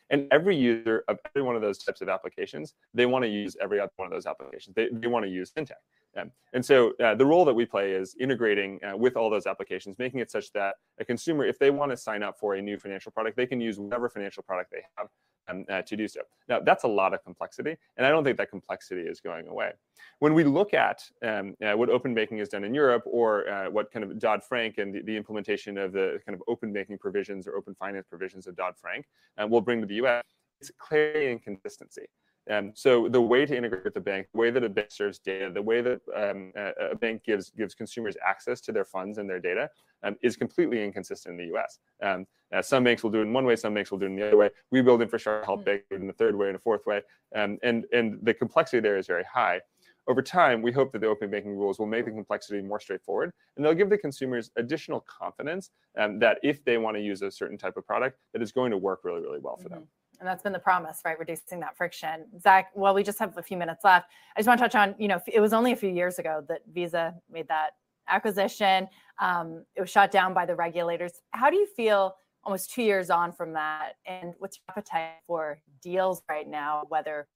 And 0.09 0.27
every 0.31 0.55
user 0.55 1.05
of 1.07 1.17
every 1.27 1.41
one 1.41 1.55
of 1.55 1.61
those 1.61 1.77
types 1.77 2.01
of 2.01 2.09
applications, 2.09 2.73
they 2.93 3.05
want 3.05 3.23
to 3.23 3.29
use 3.29 3.55
every 3.61 3.79
other 3.79 3.91
one 3.95 4.05
of 4.05 4.11
those 4.11 4.25
applications. 4.25 4.75
They, 4.75 4.89
they 4.91 5.07
want 5.07 5.23
to 5.23 5.31
use 5.31 5.51
fintech. 5.51 5.79
Um, 6.17 6.31
and 6.53 6.65
so 6.65 6.93
uh, 7.03 7.15
the 7.15 7.25
role 7.25 7.45
that 7.45 7.53
we 7.53 7.65
play 7.65 7.91
is 7.91 8.15
integrating 8.19 8.79
uh, 8.83 8.97
with 8.97 9.15
all 9.15 9.29
those 9.29 9.47
applications, 9.47 9.97
making 9.97 10.19
it 10.19 10.29
such 10.29 10.51
that 10.51 10.75
a 10.99 11.05
consumer, 11.05 11.45
if 11.45 11.57
they 11.57 11.71
want 11.71 11.91
to 11.91 11.97
sign 11.97 12.23
up 12.23 12.37
for 12.37 12.55
a 12.55 12.61
new 12.61 12.77
financial 12.77 13.11
product, 13.11 13.37
they 13.37 13.45
can 13.45 13.61
use 13.61 13.79
whatever 13.79 14.09
financial 14.09 14.43
product 14.43 14.71
they 14.71 14.83
have 14.97 15.07
um, 15.47 15.65
uh, 15.69 15.81
to 15.83 15.95
do 15.95 16.07
so. 16.07 16.21
Now, 16.49 16.59
that's 16.59 16.83
a 16.83 16.87
lot 16.87 17.13
of 17.13 17.23
complexity, 17.23 17.77
and 17.95 18.05
I 18.05 18.09
don't 18.09 18.23
think 18.23 18.37
that 18.37 18.49
complexity 18.49 19.01
is 19.01 19.21
going 19.21 19.47
away. 19.47 19.71
When 20.19 20.33
we 20.33 20.43
look 20.43 20.73
at 20.73 21.03
um, 21.23 21.55
uh, 21.65 21.73
what 21.73 21.89
open 21.89 22.13
banking 22.13 22.39
has 22.39 22.49
done 22.49 22.63
in 22.63 22.73
Europe, 22.73 23.03
or 23.05 23.49
uh, 23.49 23.69
what 23.69 23.91
kind 23.91 24.03
of 24.03 24.19
Dodd 24.19 24.43
Frank 24.43 24.77
and 24.77 24.93
the, 24.93 25.01
the, 25.01 25.15
implementation 25.15 25.77
of 25.77 25.93
the 25.93 26.19
kind 26.25 26.35
of 26.35 26.43
open 26.47 26.73
banking 26.73 26.97
provisions 26.97 27.47
or 27.47 27.55
open 27.55 27.75
finance 27.75 28.07
provisions 28.07 28.47
of 28.47 28.55
Dodd 28.55 28.75
Frank 28.75 29.05
uh, 29.41 29.47
will 29.47 29.61
bring 29.61 29.79
to 29.79 29.87
the 29.87 29.95
US, 29.95 30.23
it's 30.59 30.71
clarity 30.77 31.31
and 31.31 31.41
consistency. 31.41 32.05
Um, 32.49 32.71
so 32.73 33.07
the 33.07 33.21
way 33.21 33.45
to 33.45 33.55
integrate 33.55 33.83
with 33.83 33.93
the 33.93 34.01
bank, 34.01 34.27
the 34.33 34.39
way 34.39 34.49
that 34.49 34.63
a 34.63 34.69
bank 34.69 34.89
serves 34.89 35.19
data, 35.19 35.51
the 35.53 35.61
way 35.61 35.81
that 35.81 36.01
um, 36.15 36.51
a, 36.55 36.91
a, 36.91 36.95
bank 36.95 37.23
gives 37.23 37.51
gives 37.51 37.75
consumers 37.75 38.15
access 38.27 38.61
to 38.61 38.71
their 38.71 38.85
funds 38.85 39.19
and 39.19 39.29
their 39.29 39.39
data 39.39 39.69
um, 40.03 40.15
is 40.23 40.35
completely 40.35 40.83
inconsistent 40.83 41.33
in 41.33 41.37
the 41.37 41.51
U.S. 41.53 41.77
Um, 42.01 42.25
uh, 42.51 42.61
some 42.61 42.83
banks 42.83 43.03
will 43.03 43.11
do 43.11 43.19
it 43.19 43.23
in 43.23 43.33
one 43.33 43.45
way, 43.45 43.55
some 43.55 43.75
banks 43.75 43.91
will 43.91 43.99
do 43.99 44.05
it 44.05 44.09
in 44.09 44.15
the 44.15 44.27
other 44.27 44.37
way. 44.37 44.49
We 44.71 44.81
build 44.81 45.01
infrastructure, 45.01 45.45
help 45.45 45.61
mm. 45.61 45.65
banks 45.65 45.85
in 45.91 46.07
the 46.07 46.13
third 46.13 46.35
way 46.35 46.47
and 46.47 46.55
a 46.55 46.59
fourth 46.59 46.85
way, 46.87 47.01
um, 47.35 47.59
and 47.61 47.85
and 47.93 48.17
the 48.23 48.33
complexity 48.33 48.79
there 48.79 48.97
is 48.97 49.05
very 49.05 49.23
high. 49.23 49.61
Over 50.07 50.23
time, 50.23 50.63
we 50.63 50.71
hope 50.71 50.91
that 50.93 50.99
the 50.99 51.07
open 51.07 51.29
banking 51.29 51.55
rules 51.55 51.77
will 51.77 51.85
make 51.85 52.05
the 52.05 52.11
complexity 52.11 52.59
more 52.63 52.79
straightforward, 52.79 53.31
and 53.55 53.63
they'll 53.63 53.75
give 53.75 53.91
the 53.91 53.99
consumers 53.99 54.49
additional 54.55 55.01
confidence 55.01 55.69
um, 55.95 56.17
that 56.19 56.39
if 56.41 56.65
they 56.65 56.79
want 56.79 56.97
to 56.97 57.01
use 57.01 57.21
a 57.21 57.29
certain 57.29 57.57
type 57.57 57.77
of 57.77 57.85
product, 57.85 58.17
that 58.33 58.41
it's 58.41 58.51
going 58.51 58.71
to 58.71 58.77
work 58.77 59.01
really, 59.03 59.21
really 59.21 59.39
well 59.39 59.57
for 59.57 59.69
mm-hmm. 59.69 59.75
them 59.75 59.87
and 60.21 60.27
that's 60.27 60.43
been 60.43 60.53
the 60.53 60.59
promise, 60.59 61.01
right? 61.03 61.17
Reducing 61.17 61.59
that 61.61 61.75
friction. 61.75 62.27
Zach, 62.39 62.69
well, 62.75 62.93
we 62.93 63.01
just 63.01 63.17
have 63.17 63.35
a 63.37 63.41
few 63.41 63.57
minutes 63.57 63.83
left. 63.83 64.07
I 64.35 64.39
just 64.39 64.47
want 64.47 64.59
to 64.59 64.63
touch 64.63 64.75
on, 64.75 64.93
you 64.99 65.07
know, 65.07 65.19
it 65.27 65.39
was 65.39 65.51
only 65.51 65.71
a 65.71 65.75
few 65.75 65.89
years 65.89 66.19
ago 66.19 66.45
that 66.47 66.61
Visa 66.71 67.15
made 67.29 67.47
that 67.47 67.71
acquisition. 68.07 68.87
Um, 69.19 69.65
it 69.75 69.81
was 69.81 69.89
shot 69.89 70.11
down 70.11 70.35
by 70.35 70.45
the 70.45 70.55
regulators. 70.55 71.13
How 71.31 71.49
do 71.49 71.57
you 71.57 71.65
feel 71.65 72.15
almost 72.43 72.71
two 72.71 72.83
years 72.83 73.09
on 73.09 73.31
from 73.31 73.53
that? 73.53 73.93
And 74.05 74.35
what's 74.37 74.59
your 74.59 74.65
appetite 74.69 75.13
for 75.25 75.59
deals 75.81 76.21
right 76.29 76.47
now, 76.47 76.83
whether 76.89 77.27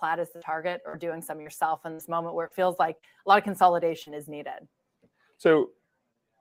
Plaid 0.00 0.18
is 0.18 0.32
the 0.32 0.40
target 0.40 0.80
or 0.86 0.96
doing 0.96 1.20
some 1.20 1.40
yourself 1.40 1.84
in 1.84 1.92
this 1.92 2.08
moment 2.08 2.34
where 2.34 2.46
it 2.46 2.54
feels 2.54 2.76
like 2.78 2.96
a 3.26 3.28
lot 3.28 3.36
of 3.36 3.44
consolidation 3.44 4.14
is 4.14 4.28
needed? 4.28 4.66
So 5.36 5.72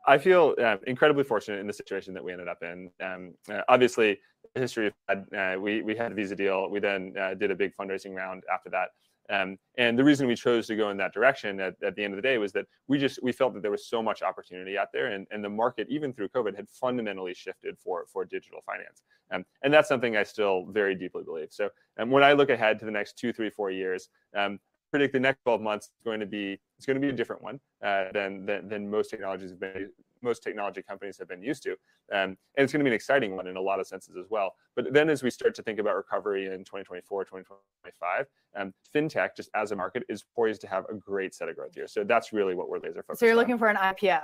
I 0.07 0.17
feel 0.17 0.55
uh, 0.63 0.77
incredibly 0.87 1.25
fortunate 1.25 1.59
in 1.59 1.67
the 1.67 1.73
situation 1.73 2.13
that 2.13 2.23
we 2.23 2.31
ended 2.31 2.47
up 2.47 2.63
in. 2.63 2.89
Um, 3.01 3.33
uh, 3.51 3.61
obviously, 3.67 4.19
history 4.55 4.91
of 5.09 5.17
uh, 5.35 5.59
we 5.59 5.81
we 5.81 5.95
had 5.95 6.11
a 6.11 6.15
visa 6.15 6.35
deal. 6.35 6.69
We 6.69 6.79
then 6.79 7.13
uh, 7.19 7.33
did 7.33 7.51
a 7.51 7.55
big 7.55 7.75
fundraising 7.75 8.15
round 8.15 8.43
after 8.51 8.69
that. 8.69 8.89
Um, 9.29 9.57
and 9.77 9.97
the 9.97 10.03
reason 10.03 10.27
we 10.27 10.35
chose 10.35 10.67
to 10.67 10.75
go 10.75 10.89
in 10.89 10.97
that 10.97 11.13
direction 11.13 11.61
at, 11.61 11.75
at, 11.81 11.95
the 11.95 12.03
end 12.03 12.13
of 12.13 12.17
the 12.17 12.21
day 12.21 12.37
was 12.37 12.51
that 12.51 12.65
we 12.89 12.99
just 12.99 13.23
we 13.23 13.31
felt 13.31 13.53
that 13.53 13.61
there 13.61 13.71
was 13.71 13.87
so 13.87 14.03
much 14.03 14.21
opportunity 14.21 14.77
out 14.77 14.89
there, 14.91 15.07
and, 15.07 15.25
and 15.31 15.43
the 15.43 15.49
market, 15.49 15.87
even 15.89 16.11
through 16.11 16.27
COVID, 16.29 16.55
had 16.55 16.67
fundamentally 16.69 17.33
shifted 17.33 17.77
for 17.79 18.05
for 18.11 18.25
digital 18.25 18.61
finance. 18.65 19.01
Um, 19.31 19.45
and 19.63 19.73
that's 19.73 19.87
something 19.87 20.17
I 20.17 20.23
still 20.23 20.65
very 20.65 20.93
deeply 20.93 21.23
believe. 21.23 21.47
So 21.51 21.69
um, 21.97 22.11
when 22.11 22.23
I 22.23 22.33
look 22.33 22.49
ahead 22.49 22.79
to 22.79 22.85
the 22.85 22.91
next 22.91 23.17
two, 23.17 23.31
three, 23.31 23.49
four 23.49 23.71
years, 23.71 24.09
um, 24.35 24.59
predict 24.91 25.13
the 25.13 25.19
next 25.19 25.41
12 25.43 25.61
months 25.61 25.87
is 25.87 25.91
going 26.05 26.19
to 26.19 26.25
be 26.25 26.59
it's 26.77 26.85
going 26.85 26.95
to 26.95 27.01
be 27.01 27.09
a 27.09 27.15
different 27.15 27.41
one 27.41 27.59
uh, 27.83 28.05
than, 28.13 28.45
than, 28.45 28.67
than 28.67 28.91
most 28.91 29.09
technologies 29.09 29.49
have 29.49 29.59
been 29.59 29.89
most 30.23 30.43
technology 30.43 30.81
companies 30.81 31.17
have 31.17 31.27
been 31.27 31.41
used 31.41 31.63
to 31.63 31.71
um, 31.71 31.77
and 32.11 32.37
it's 32.57 32.71
going 32.71 32.79
to 32.79 32.83
be 32.83 32.89
an 32.89 32.95
exciting 32.95 33.35
one 33.35 33.47
in 33.47 33.57
a 33.57 33.61
lot 33.61 33.79
of 33.79 33.87
senses 33.87 34.15
as 34.17 34.25
well 34.29 34.55
but 34.75 34.91
then 34.93 35.09
as 35.09 35.23
we 35.23 35.29
start 35.29 35.53
to 35.53 35.61
think 35.61 35.79
about 35.79 35.95
recovery 35.95 36.45
in 36.45 36.59
2024 36.63 37.25
2025 37.25 38.25
um, 38.55 38.73
fintech 38.93 39.29
just 39.35 39.49
as 39.55 39.71
a 39.71 39.75
market 39.75 40.03
is 40.09 40.23
poised 40.35 40.61
to 40.61 40.67
have 40.67 40.85
a 40.89 40.93
great 40.93 41.33
set 41.33 41.49
of 41.49 41.55
growth 41.55 41.75
years 41.75 41.93
so 41.93 42.03
that's 42.03 42.33
really 42.33 42.55
what 42.55 42.69
we're 42.69 42.79
laser 42.79 43.03
focused 43.03 43.09
on. 43.09 43.15
so 43.17 43.25
you're 43.25 43.35
looking 43.35 43.57
for 43.57 43.67
an 43.67 43.77
ipo 43.77 44.21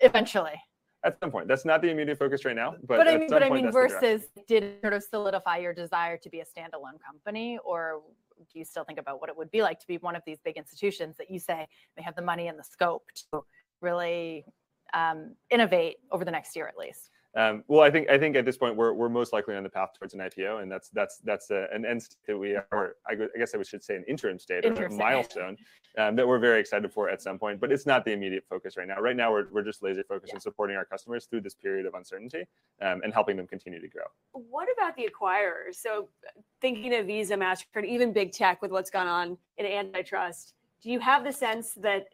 eventually 0.00 0.60
at 1.04 1.18
some 1.18 1.30
point. 1.30 1.48
That's 1.48 1.64
not 1.64 1.82
the 1.82 1.90
immediate 1.90 2.18
focus 2.18 2.44
right 2.44 2.54
now. 2.54 2.76
But, 2.86 2.98
but 2.98 3.08
I 3.08 3.16
mean, 3.16 3.28
but 3.28 3.42
I 3.42 3.50
mean, 3.50 3.72
versus 3.72 4.22
did 4.46 4.62
it 4.62 4.80
sort 4.82 4.92
of 4.92 5.02
solidify 5.02 5.58
your 5.58 5.74
desire 5.74 6.16
to 6.16 6.30
be 6.30 6.40
a 6.40 6.44
standalone 6.44 7.00
company, 7.04 7.58
or 7.64 8.02
do 8.52 8.58
you 8.58 8.64
still 8.64 8.84
think 8.84 8.98
about 8.98 9.20
what 9.20 9.30
it 9.30 9.36
would 9.36 9.50
be 9.50 9.62
like 9.62 9.78
to 9.80 9.86
be 9.86 9.98
one 9.98 10.16
of 10.16 10.22
these 10.26 10.38
big 10.44 10.56
institutions 10.56 11.16
that 11.16 11.30
you 11.30 11.38
say 11.38 11.66
they 11.96 12.02
have 12.02 12.14
the 12.14 12.22
money 12.22 12.48
and 12.48 12.58
the 12.58 12.64
scope 12.64 13.04
to 13.30 13.42
really 13.80 14.44
um, 14.94 15.34
innovate 15.50 15.96
over 16.10 16.24
the 16.24 16.30
next 16.30 16.56
year 16.56 16.66
at 16.66 16.76
least? 16.76 17.10
Um, 17.34 17.64
well, 17.66 17.80
I 17.80 17.90
think 17.90 18.10
I 18.10 18.18
think 18.18 18.36
at 18.36 18.44
this 18.44 18.58
point 18.58 18.76
we're, 18.76 18.92
we're 18.92 19.08
most 19.08 19.32
likely 19.32 19.56
on 19.56 19.62
the 19.62 19.68
path 19.70 19.90
towards 19.98 20.12
an 20.12 20.20
IPO, 20.20 20.62
and 20.62 20.70
that's 20.70 20.90
that's 20.90 21.18
that's 21.24 21.50
a, 21.50 21.66
an 21.72 21.86
end 21.86 22.02
state 22.02 22.18
that 22.26 22.36
we 22.36 22.56
are. 22.56 22.96
I, 23.08 23.14
guess 23.38 23.54
I 23.54 23.62
should 23.62 23.82
say 23.82 23.96
an 23.96 24.04
interim 24.06 24.38
state 24.38 24.66
or 24.66 24.84
a 24.84 24.90
milestone 24.90 25.56
um, 25.96 26.14
that 26.16 26.28
we're 26.28 26.38
very 26.38 26.60
excited 26.60 26.92
for 26.92 27.08
at 27.08 27.22
some 27.22 27.38
point. 27.38 27.58
But 27.58 27.72
it's 27.72 27.86
not 27.86 28.04
the 28.04 28.12
immediate 28.12 28.44
focus 28.50 28.76
right 28.76 28.86
now. 28.86 29.00
Right 29.00 29.16
now, 29.16 29.32
we're, 29.32 29.46
we're 29.50 29.62
just 29.62 29.82
laser 29.82 30.04
focused 30.04 30.32
yeah. 30.32 30.36
on 30.36 30.40
supporting 30.42 30.76
our 30.76 30.84
customers 30.84 31.24
through 31.24 31.40
this 31.40 31.54
period 31.54 31.86
of 31.86 31.94
uncertainty 31.94 32.44
um, 32.82 33.00
and 33.02 33.14
helping 33.14 33.38
them 33.38 33.46
continue 33.46 33.80
to 33.80 33.88
grow. 33.88 34.04
What 34.32 34.68
about 34.76 34.94
the 34.96 35.08
acquirers? 35.08 35.76
So 35.76 36.08
thinking 36.60 36.94
of 36.94 37.06
Visa, 37.06 37.36
Mastercard, 37.36 37.86
even 37.86 38.12
big 38.12 38.32
tech 38.32 38.60
with 38.60 38.70
what's 38.70 38.90
gone 38.90 39.08
on 39.08 39.38
in 39.56 39.64
antitrust, 39.64 40.52
do 40.82 40.90
you 40.90 41.00
have 41.00 41.24
the 41.24 41.32
sense 41.32 41.72
that 41.74 42.08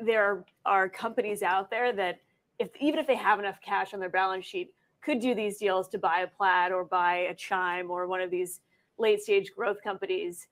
there 0.00 0.44
are 0.64 0.88
companies 0.88 1.42
out 1.42 1.70
there 1.70 1.92
that 1.92 2.20
if 2.58 2.70
even 2.80 2.98
if 2.98 3.06
they 3.06 3.16
have 3.16 3.38
enough 3.38 3.60
cash 3.60 3.94
on 3.94 4.00
their 4.00 4.08
balance 4.08 4.44
sheet, 4.44 4.72
could 5.02 5.20
do 5.20 5.34
these 5.34 5.58
deals 5.58 5.88
to 5.88 5.98
buy 5.98 6.20
a 6.20 6.26
Plaid 6.26 6.72
or 6.72 6.84
buy 6.84 7.26
a 7.30 7.34
Chime 7.34 7.90
or 7.90 8.06
one 8.06 8.20
of 8.20 8.30
these 8.30 8.60
late 8.98 9.20
stage 9.20 9.52
growth 9.54 9.82
companies. 9.82 10.46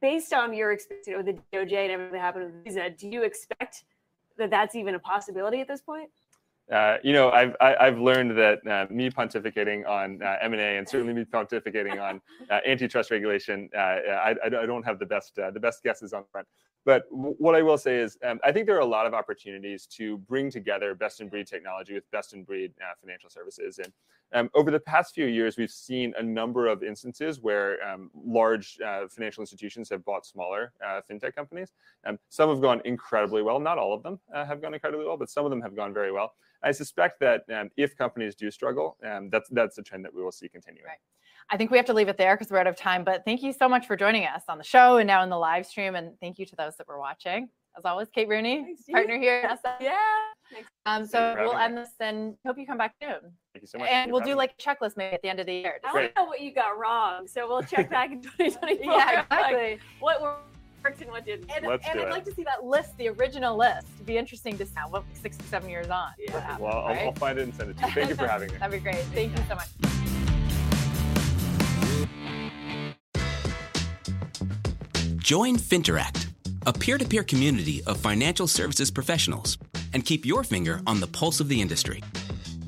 Based 0.00 0.32
on 0.32 0.52
your 0.52 0.72
experience 0.72 1.08
with 1.08 1.26
the 1.26 1.56
DOJ 1.56 1.72
and 1.72 1.92
everything 1.92 2.12
that 2.12 2.20
happened 2.20 2.44
with 2.46 2.64
Visa, 2.64 2.90
do 2.90 3.08
you 3.08 3.22
expect 3.22 3.84
that 4.36 4.50
that's 4.50 4.74
even 4.74 4.94
a 4.94 4.98
possibility 4.98 5.60
at 5.60 5.68
this 5.68 5.80
point? 5.80 6.10
Uh, 6.70 6.96
you 7.02 7.12
know, 7.12 7.30
I've 7.30 7.54
I, 7.60 7.84
have 7.84 7.98
learned 7.98 8.38
that 8.38 8.66
uh, 8.66 8.86
me 8.88 9.10
pontificating 9.10 9.86
on 9.86 10.22
uh, 10.22 10.36
M 10.40 10.52
and 10.52 10.62
A, 10.62 10.78
and 10.78 10.88
certainly 10.88 11.12
me 11.12 11.24
pontificating 11.24 12.00
on 12.00 12.20
uh, 12.50 12.60
antitrust 12.66 13.10
regulation, 13.10 13.68
uh, 13.76 13.80
I, 13.80 14.34
I, 14.44 14.48
don't 14.48 14.84
have 14.84 14.98
the 14.98 15.06
best 15.06 15.38
uh, 15.38 15.50
the 15.50 15.60
best 15.60 15.82
guesses 15.82 16.12
on 16.12 16.24
front. 16.30 16.46
But 16.84 17.04
what 17.10 17.54
I 17.54 17.62
will 17.62 17.78
say 17.78 17.98
is, 17.98 18.18
um, 18.24 18.40
I 18.42 18.50
think 18.50 18.66
there 18.66 18.76
are 18.76 18.80
a 18.80 18.84
lot 18.84 19.06
of 19.06 19.14
opportunities 19.14 19.86
to 19.98 20.18
bring 20.18 20.50
together 20.50 20.94
best 20.94 21.20
in 21.20 21.28
breed 21.28 21.46
technology 21.46 21.94
with 21.94 22.10
best 22.10 22.34
in 22.34 22.42
breed 22.42 22.72
uh, 22.80 22.94
financial 23.00 23.30
services. 23.30 23.78
And 23.78 23.92
um, 24.32 24.50
over 24.54 24.70
the 24.70 24.80
past 24.80 25.14
few 25.14 25.26
years, 25.26 25.56
we've 25.56 25.70
seen 25.70 26.12
a 26.18 26.22
number 26.22 26.66
of 26.66 26.82
instances 26.82 27.38
where 27.40 27.82
um, 27.86 28.10
large 28.14 28.78
uh, 28.84 29.06
financial 29.08 29.42
institutions 29.42 29.88
have 29.90 30.04
bought 30.04 30.26
smaller 30.26 30.72
uh, 30.84 31.00
fintech 31.08 31.34
companies. 31.36 31.72
Um, 32.04 32.18
some 32.30 32.48
have 32.50 32.60
gone 32.60 32.80
incredibly 32.84 33.42
well. 33.42 33.60
Not 33.60 33.78
all 33.78 33.94
of 33.94 34.02
them 34.02 34.18
uh, 34.34 34.44
have 34.44 34.60
gone 34.60 34.74
incredibly 34.74 35.06
well, 35.06 35.16
but 35.16 35.30
some 35.30 35.44
of 35.44 35.50
them 35.50 35.60
have 35.60 35.76
gone 35.76 35.94
very 35.94 36.10
well. 36.10 36.34
I 36.64 36.72
suspect 36.72 37.20
that 37.20 37.44
um, 37.54 37.70
if 37.76 37.96
companies 37.96 38.34
do 38.34 38.50
struggle, 38.50 38.96
um, 39.08 39.30
that's 39.30 39.48
that's 39.50 39.78
a 39.78 39.82
trend 39.82 40.04
that 40.04 40.14
we 40.14 40.22
will 40.22 40.32
see 40.32 40.48
continuing. 40.48 40.86
Right. 40.86 40.98
I 41.50 41.56
think 41.56 41.70
we 41.70 41.76
have 41.76 41.86
to 41.86 41.94
leave 41.94 42.08
it 42.08 42.16
there 42.16 42.36
because 42.36 42.50
we're 42.50 42.58
out 42.58 42.66
of 42.66 42.76
time. 42.76 43.04
But 43.04 43.24
thank 43.24 43.42
you 43.42 43.52
so 43.52 43.68
much 43.68 43.86
for 43.86 43.96
joining 43.96 44.24
us 44.24 44.42
on 44.48 44.58
the 44.58 44.64
show 44.64 44.98
and 44.98 45.06
now 45.06 45.22
in 45.22 45.30
the 45.30 45.38
live 45.38 45.66
stream. 45.66 45.94
And 45.94 46.12
thank 46.20 46.38
you 46.38 46.46
to 46.46 46.56
those 46.56 46.76
that 46.76 46.88
were 46.88 46.98
watching. 46.98 47.48
As 47.76 47.84
always, 47.84 48.08
Kate 48.14 48.28
Rooney, 48.28 48.62
Thanks, 48.62 48.82
partner 48.90 49.18
here. 49.18 49.48
Yeah. 49.80 49.96
Um, 50.84 51.06
so 51.06 51.34
we'll 51.38 51.56
end 51.56 51.78
this 51.78 51.88
and 52.00 52.34
hope 52.46 52.58
you 52.58 52.66
come 52.66 52.76
back 52.76 52.94
soon. 53.00 53.32
Thank 53.54 53.62
you 53.62 53.66
so 53.66 53.78
much. 53.78 53.88
And 53.88 54.12
we'll 54.12 54.20
do 54.20 54.34
like 54.34 54.54
a 54.58 54.62
checklist 54.62 54.98
maybe 54.98 55.14
at 55.14 55.22
the 55.22 55.28
end 55.28 55.40
of 55.40 55.46
the 55.46 55.54
year. 55.54 55.80
I 55.82 55.92
want 55.92 56.14
to 56.14 56.20
know 56.20 56.26
what 56.26 56.40
you 56.40 56.52
got 56.52 56.78
wrong. 56.78 57.26
So 57.26 57.48
we'll 57.48 57.62
check 57.62 57.88
back 57.88 58.12
in 58.12 58.20
2024. 58.20 58.84
yeah, 58.92 59.22
exactly. 59.22 59.70
Like, 59.70 59.80
what 60.00 60.44
worked 60.82 61.00
and 61.00 61.10
what 61.10 61.24
didn't. 61.24 61.50
And, 61.54 61.64
and 61.64 61.80
I'd 61.84 61.96
it. 61.96 62.10
like 62.10 62.24
to 62.24 62.34
see 62.34 62.44
that 62.44 62.64
list, 62.64 62.96
the 62.98 63.08
original 63.08 63.56
list. 63.56 63.86
It'd 63.94 64.06
be 64.06 64.18
interesting 64.18 64.58
to 64.58 64.66
see 64.66 64.72
what 64.88 65.04
six 65.14 65.38
or 65.38 65.44
seven 65.44 65.70
years 65.70 65.88
on. 65.88 66.10
Yeah. 66.18 66.40
Happened, 66.40 66.64
well. 66.64 66.78
I'll, 66.78 66.98
I'll, 66.98 67.12
find 67.12 67.38
it 67.38 67.42
and 67.42 67.54
send 67.54 67.70
it 67.70 67.78
to 67.78 67.86
you. 67.86 67.92
Thank 67.92 68.10
you 68.10 68.16
for 68.16 68.26
having 68.28 68.52
me. 68.52 68.58
That'd 68.58 68.82
be 68.82 68.90
great. 68.90 69.02
Thank 69.06 69.36
you 69.36 69.44
so 69.48 69.54
much. 69.54 69.91
Join 75.18 75.56
Finteract, 75.56 76.26
a 76.66 76.72
peer 76.72 76.98
to 76.98 77.06
peer 77.06 77.22
community 77.22 77.82
of 77.84 77.96
financial 77.96 78.46
services 78.46 78.90
professionals, 78.90 79.56
and 79.94 80.04
keep 80.04 80.26
your 80.26 80.44
finger 80.44 80.80
on 80.86 81.00
the 81.00 81.06
pulse 81.06 81.40
of 81.40 81.48
the 81.48 81.60
industry. 81.60 82.02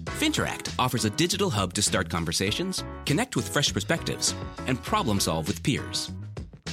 Finteract 0.07 0.73
offers 0.79 1.05
a 1.05 1.11
digital 1.11 1.51
hub 1.51 1.75
to 1.75 1.83
start 1.83 2.09
conversations, 2.09 2.85
connect 3.05 3.37
with 3.37 3.49
fresh 3.49 3.73
perspectives, 3.73 4.35
and 4.67 4.83
problem 4.83 5.21
solve 5.21 5.49
with 5.49 5.63
peers. 5.63 6.13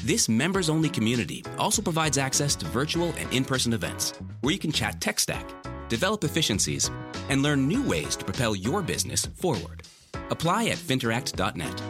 This 0.04 0.30
members 0.30 0.70
only 0.70 0.90
community 0.90 1.44
also 1.58 1.82
provides 1.82 2.18
access 2.18 2.56
to 2.56 2.66
virtual 2.68 3.14
and 3.18 3.32
in 3.34 3.44
person 3.44 3.74
events 3.74 4.14
where 4.42 4.54
you 4.54 4.60
can 4.60 4.72
chat 4.72 5.02
tech 5.02 5.20
stack, 5.20 5.46
develop 5.90 6.24
efficiencies, 6.24 6.90
and 7.30 7.42
learn 7.42 7.68
new 7.68 7.84
ways 7.84 8.16
to 8.16 8.26
propel 8.26 8.56
your 8.56 8.82
business 8.82 9.26
forward. 9.26 9.84
Apply 10.30 10.68
at 10.68 10.78
finteract.net. 10.78 11.82